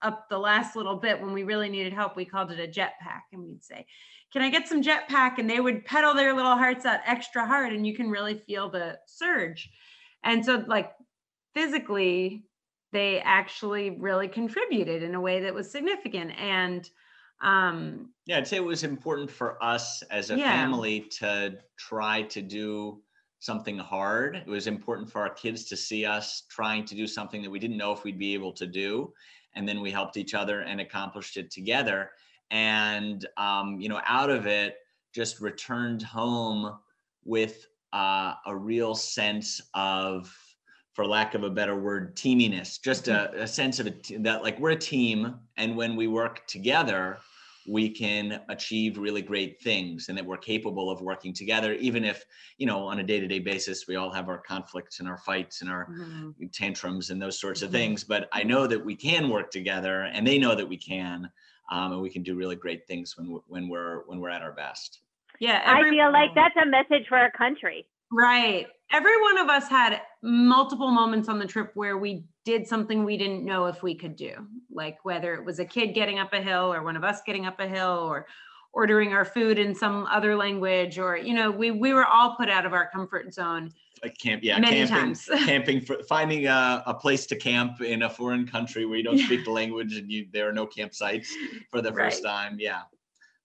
up 0.02 0.28
the 0.28 0.38
last 0.38 0.76
little 0.76 0.96
bit 0.96 1.20
when 1.20 1.32
we 1.32 1.42
really 1.42 1.68
needed 1.68 1.92
help. 1.92 2.16
We 2.16 2.24
called 2.24 2.52
it 2.52 2.60
a 2.60 2.68
jetpack, 2.68 3.22
and 3.32 3.42
we'd 3.42 3.64
say, 3.64 3.86
can 4.32 4.42
I 4.42 4.50
get 4.50 4.68
some 4.68 4.82
jetpack? 4.82 5.38
And 5.38 5.50
they 5.50 5.60
would 5.60 5.84
pedal 5.84 6.14
their 6.14 6.34
little 6.34 6.56
hearts 6.56 6.84
out 6.84 7.00
extra 7.04 7.46
hard, 7.46 7.72
and 7.72 7.86
you 7.86 7.94
can 7.94 8.08
really 8.08 8.38
feel 8.46 8.70
the 8.70 8.98
surge. 9.06 9.68
And 10.22 10.44
so, 10.44 10.64
like 10.68 10.92
physically, 11.54 12.44
they 12.92 13.20
actually 13.20 13.90
really 13.90 14.28
contributed 14.28 15.02
in 15.02 15.14
a 15.14 15.20
way 15.20 15.40
that 15.40 15.54
was 15.54 15.70
significant. 15.70 16.32
And 16.38 16.88
um, 17.40 18.12
Yeah, 18.26 18.38
I'd 18.38 18.48
say 18.48 18.56
it 18.56 18.64
was 18.64 18.82
important 18.82 19.30
for 19.30 19.62
us 19.62 20.02
as 20.02 20.30
a 20.30 20.36
Yeah. 20.36 20.50
family 20.50 21.02
to 21.20 21.62
try 21.78 22.22
to 22.22 22.42
do 22.42 23.04
something 23.38 23.78
hard. 23.78 24.36
It 24.36 24.46
was 24.46 24.66
important 24.66 25.10
for 25.10 25.20
our 25.20 25.34
kids 25.34 25.64
to 25.66 25.76
see 25.76 26.04
us 26.04 26.46
trying 26.48 26.84
to 26.86 26.94
do 26.94 27.06
something 27.06 27.42
that 27.42 27.50
we 27.50 27.58
didn't 27.58 27.76
know 27.76 27.92
if 27.92 28.02
we'd 28.04 28.18
be 28.18 28.34
able 28.34 28.52
to 28.54 28.66
do. 28.66 29.12
And 29.54 29.68
then 29.68 29.80
we 29.80 29.90
helped 29.90 30.16
each 30.16 30.34
other 30.34 30.62
and 30.62 30.80
accomplished 30.80 31.36
it 31.36 31.50
together. 31.50 32.10
And, 32.50 33.24
um, 33.36 33.80
you 33.80 33.88
know, 33.88 34.00
out 34.04 34.30
of 34.30 34.46
it, 34.46 34.78
just 35.12 35.40
returned 35.40 36.02
home 36.02 36.78
with 37.24 37.66
uh, 37.92 38.34
a 38.44 38.56
real 38.56 38.94
sense 38.94 39.60
of, 39.74 40.36
for 40.96 41.06
lack 41.06 41.34
of 41.34 41.42
a 41.44 41.50
better 41.50 41.76
word, 41.76 42.16
teaminess, 42.16 42.80
just 42.80 43.06
a, 43.08 43.42
a 43.42 43.46
sense 43.46 43.78
of 43.78 43.86
a 43.86 43.90
t- 43.90 44.16
that 44.16 44.42
like 44.42 44.58
we're 44.58 44.70
a 44.70 44.76
team. 44.76 45.34
And 45.58 45.76
when 45.76 45.94
we 45.94 46.06
work 46.06 46.46
together, 46.46 47.18
we 47.68 47.90
can 47.90 48.40
achieve 48.48 48.96
really 48.96 49.20
great 49.20 49.60
things 49.60 50.08
and 50.08 50.16
that 50.16 50.24
we're 50.24 50.38
capable 50.38 50.88
of 50.88 51.00
working 51.02 51.34
together 51.34 51.72
even 51.74 52.04
if 52.04 52.24
you 52.58 52.64
know 52.66 52.84
on 52.86 53.00
a 53.00 53.02
day-to-day 53.02 53.40
basis 53.40 53.88
we 53.88 53.96
all 53.96 54.08
have 54.08 54.28
our 54.28 54.38
conflicts 54.38 55.00
and 55.00 55.08
our 55.08 55.18
fights 55.18 55.62
and 55.62 55.68
our 55.68 55.88
tantrums 56.52 57.10
and 57.10 57.20
those 57.20 57.40
sorts 57.40 57.62
of 57.62 57.70
Mhm. 57.70 57.72
things 57.72 58.04
but 58.04 58.28
i 58.32 58.44
know 58.44 58.68
that 58.68 58.84
we 58.84 58.94
can 58.94 59.28
work 59.28 59.50
together 59.50 60.02
and 60.02 60.24
they 60.24 60.38
know 60.38 60.54
that 60.54 60.68
we 60.68 60.76
can 60.76 61.28
um, 61.72 61.90
and 61.90 62.00
we 62.00 62.08
can 62.08 62.22
do 62.22 62.36
really 62.36 62.54
great 62.54 62.86
things 62.86 63.16
when 63.16 63.32
we- 63.32 63.40
when 63.48 63.68
we're 63.68 64.04
when 64.06 64.20
we're 64.20 64.30
at 64.30 64.42
our 64.42 64.52
best 64.52 65.00
yeah, 65.40 65.62
I 65.66 65.82
feel 65.90 66.12
like 66.12 66.34
that's 66.36 66.56
a 66.56 66.64
message 66.66 67.08
for 67.08 67.18
our 67.18 67.30
country. 67.32 67.84
Right. 68.10 68.66
Every 68.92 69.20
one 69.20 69.38
of 69.38 69.48
us 69.48 69.68
had 69.68 70.00
multiple 70.22 70.90
moments 70.90 71.28
on 71.28 71.38
the 71.38 71.46
trip 71.46 71.72
where 71.74 71.98
we 71.98 72.24
did 72.44 72.66
something 72.66 73.04
we 73.04 73.16
didn't 73.16 73.44
know 73.44 73.66
if 73.66 73.82
we 73.82 73.94
could 73.94 74.14
do, 74.14 74.46
like 74.70 75.04
whether 75.04 75.34
it 75.34 75.44
was 75.44 75.58
a 75.58 75.64
kid 75.64 75.88
getting 75.88 76.18
up 76.18 76.32
a 76.32 76.40
hill 76.40 76.72
or 76.72 76.82
one 76.84 76.96
of 76.96 77.02
us 77.02 77.20
getting 77.26 77.46
up 77.46 77.58
a 77.58 77.66
hill 77.66 78.06
or 78.08 78.26
ordering 78.72 79.12
our 79.14 79.24
food 79.24 79.58
in 79.58 79.74
some 79.74 80.06
other 80.10 80.36
language 80.36 80.98
or 80.98 81.16
you 81.16 81.32
know 81.32 81.50
we 81.50 81.70
we 81.70 81.94
were 81.94 82.04
all 82.04 82.36
put 82.36 82.50
out 82.50 82.66
of 82.66 82.74
our 82.74 82.90
comfort 82.90 83.32
zone 83.32 83.70
like 84.02 84.16
camp 84.18 84.44
yeah 84.44 84.58
many 84.58 84.86
camping 84.86 84.94
times 84.94 85.30
camping 85.46 85.80
for 85.80 85.96
finding 86.06 86.46
a, 86.46 86.82
a 86.86 86.92
place 86.92 87.24
to 87.24 87.34
camp 87.34 87.80
in 87.80 88.02
a 88.02 88.10
foreign 88.10 88.46
country 88.46 88.84
where 88.84 88.98
you 88.98 89.02
don't 89.02 89.16
speak 89.16 89.46
the 89.46 89.50
language 89.50 89.96
and 89.96 90.12
you 90.12 90.26
there 90.30 90.46
are 90.46 90.52
no 90.52 90.66
campsites 90.66 91.28
for 91.70 91.80
the 91.80 91.90
first 91.90 92.22
Right. 92.22 92.30
time 92.30 92.56
yeah 92.60 92.82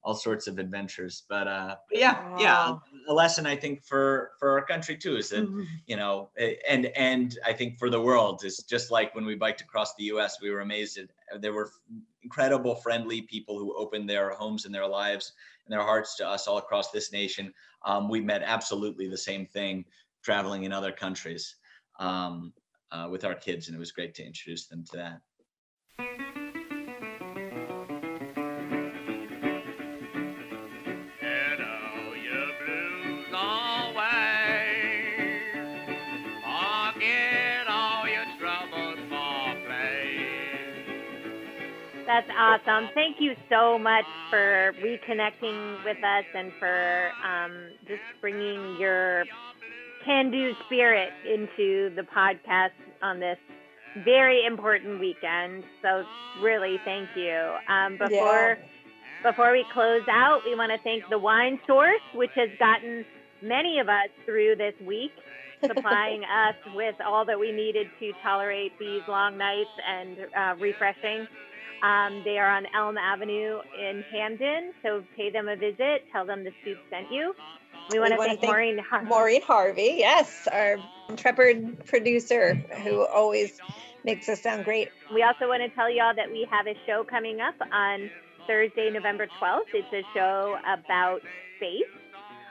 all 0.03 0.15
sorts 0.15 0.47
of 0.47 0.57
adventures 0.57 1.23
but 1.29 1.47
uh 1.47 1.75
but 1.89 1.99
yeah 1.99 2.23
yeah 2.39 2.75
a 3.07 3.13
lesson 3.13 3.45
i 3.45 3.55
think 3.55 3.83
for 3.85 4.31
for 4.39 4.49
our 4.49 4.65
country 4.65 4.97
too 4.97 5.15
is 5.15 5.29
that 5.29 5.47
you 5.85 5.95
know 5.95 6.29
and 6.67 6.87
and 6.87 7.37
i 7.45 7.53
think 7.53 7.77
for 7.77 7.89
the 7.89 8.01
world 8.01 8.43
is 8.43 8.57
just 8.69 8.89
like 8.91 9.13
when 9.13 9.25
we 9.25 9.35
biked 9.35 9.61
across 9.61 9.93
the 9.95 10.05
us 10.05 10.39
we 10.41 10.49
were 10.49 10.61
amazed 10.61 10.97
at 10.97 11.05
uh, 11.33 11.37
there 11.37 11.53
were 11.53 11.71
incredible 12.23 12.75
friendly 12.75 13.21
people 13.21 13.57
who 13.57 13.75
opened 13.75 14.09
their 14.09 14.31
homes 14.31 14.65
and 14.65 14.73
their 14.73 14.87
lives 14.87 15.33
and 15.65 15.73
their 15.73 15.85
hearts 15.85 16.15
to 16.17 16.27
us 16.27 16.47
all 16.47 16.57
across 16.57 16.91
this 16.91 17.11
nation. 17.11 17.53
Um, 17.85 18.09
we 18.09 18.21
met 18.21 18.43
absolutely 18.43 19.07
the 19.07 19.17
same 19.17 19.45
thing 19.45 19.85
traveling 20.23 20.63
in 20.63 20.71
other 20.71 20.91
countries 20.91 21.55
um, 21.99 22.53
uh, 22.91 23.07
with 23.09 23.25
our 23.25 23.35
kids 23.35 23.67
and 23.67 23.75
it 23.75 23.79
was 23.79 23.91
great 23.91 24.13
to 24.15 24.25
introduce 24.25 24.67
them 24.67 24.83
to 24.85 24.97
that 24.97 25.21
That's 42.11 42.29
awesome. 42.37 42.89
Thank 42.93 43.21
you 43.21 43.35
so 43.49 43.79
much 43.79 44.03
for 44.29 44.73
reconnecting 44.83 45.85
with 45.85 45.95
us 46.03 46.25
and 46.35 46.51
for 46.59 47.09
um, 47.25 47.69
just 47.87 48.01
bringing 48.19 48.75
your 48.77 49.23
can 50.03 50.29
do 50.29 50.51
spirit 50.65 51.13
into 51.25 51.95
the 51.95 52.01
podcast 52.13 52.71
on 53.01 53.21
this 53.21 53.37
very 54.03 54.45
important 54.45 54.99
weekend. 54.99 55.63
So, 55.81 56.03
really, 56.41 56.81
thank 56.83 57.07
you. 57.15 57.55
Um, 57.69 57.97
before 57.97 58.57
before 59.23 59.53
we 59.53 59.63
close 59.71 60.03
out, 60.11 60.41
we 60.43 60.53
want 60.53 60.73
to 60.73 60.79
thank 60.83 61.07
the 61.09 61.17
Wine 61.17 61.61
Source, 61.65 62.01
which 62.13 62.31
has 62.35 62.49
gotten 62.59 63.05
many 63.41 63.79
of 63.79 63.87
us 63.87 64.09
through 64.25 64.57
this 64.57 64.73
week, 64.85 65.13
supplying 65.65 66.23
us 66.25 66.55
with 66.75 66.95
all 67.05 67.23
that 67.23 67.39
we 67.39 67.53
needed 67.53 67.87
to 68.01 68.11
tolerate 68.21 68.77
these 68.79 69.01
long 69.07 69.37
nights 69.37 69.69
and 69.87 70.17
uh, 70.37 70.55
refreshing. 70.59 71.25
Um, 71.83 72.21
they 72.23 72.37
are 72.37 72.49
on 72.49 72.67
Elm 72.75 72.97
Avenue 72.97 73.59
in 73.79 74.03
Hampden, 74.11 74.73
so 74.83 75.03
pay 75.15 75.31
them 75.31 75.47
a 75.47 75.55
visit. 75.55 76.05
Tell 76.11 76.25
them 76.25 76.43
the 76.43 76.51
Stoop 76.61 76.77
sent 76.89 77.11
you. 77.11 77.33
We 77.91 77.99
want 77.99 78.13
to 78.13 78.17
thank 78.17 78.39
thank 78.39 78.51
Maureen. 78.51 78.77
Har- 78.77 79.03
Maureen 79.03 79.41
Harvey, 79.41 79.95
yes, 79.97 80.47
our 80.51 80.77
intrepid 81.09 81.85
producer 81.85 82.53
who 82.83 83.05
always 83.05 83.59
makes 84.03 84.29
us 84.29 84.41
sound 84.41 84.63
great. 84.65 84.89
We 85.13 85.23
also 85.23 85.47
want 85.47 85.61
to 85.63 85.69
tell 85.69 85.89
y'all 85.89 86.15
that 86.15 86.31
we 86.31 86.47
have 86.49 86.67
a 86.67 86.75
show 86.85 87.03
coming 87.03 87.41
up 87.41 87.55
on 87.71 88.09
Thursday, 88.47 88.89
November 88.91 89.27
12th. 89.41 89.73
It's 89.73 89.93
a 89.93 90.03
show 90.13 90.57
about 90.67 91.21
space. 91.57 91.83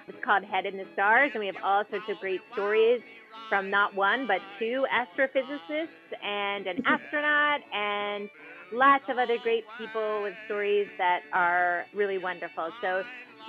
It's 0.09 0.25
called 0.25 0.45
Head 0.45 0.67
in 0.67 0.77
the 0.77 0.87
Stars, 0.95 1.31
and 1.35 1.41
we 1.41 1.47
have 1.47 1.57
all 1.63 1.85
sorts 1.91 2.07
of 2.09 2.19
great 2.19 2.41
stories 2.53 3.01
from 3.49 3.71
not 3.71 3.95
one, 3.95 4.27
but 4.27 4.41
two 4.59 4.87
astrophysicists 4.93 5.89
and 6.25 6.67
an 6.67 6.83
astronaut 6.87 7.61
and 7.73 8.31
lots 8.73 9.05
of 9.09 9.19
other 9.19 9.39
great 9.43 9.65
people 9.79 10.23
with 10.23 10.35
stories 10.47 10.89
that 10.99 11.21
are 11.33 11.85
really 11.95 12.19
wonderful. 12.19 12.71
So 12.81 13.03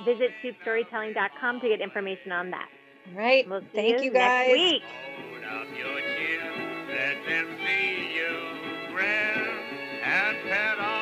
visit 0.05 0.31
stoopstorytelling.com 0.43 1.61
to 1.61 1.67
get 1.67 1.81
information 1.81 2.31
on 2.31 2.51
that. 2.51 2.67
All 3.11 3.17
right. 3.17 3.47
We'll 3.47 3.61
Thank 3.73 3.99
you, 3.99 4.05
you 4.05 4.13
guys. 4.13 4.47
Next 4.47 4.53
week. 4.53 4.83
Hold 10.77 11.00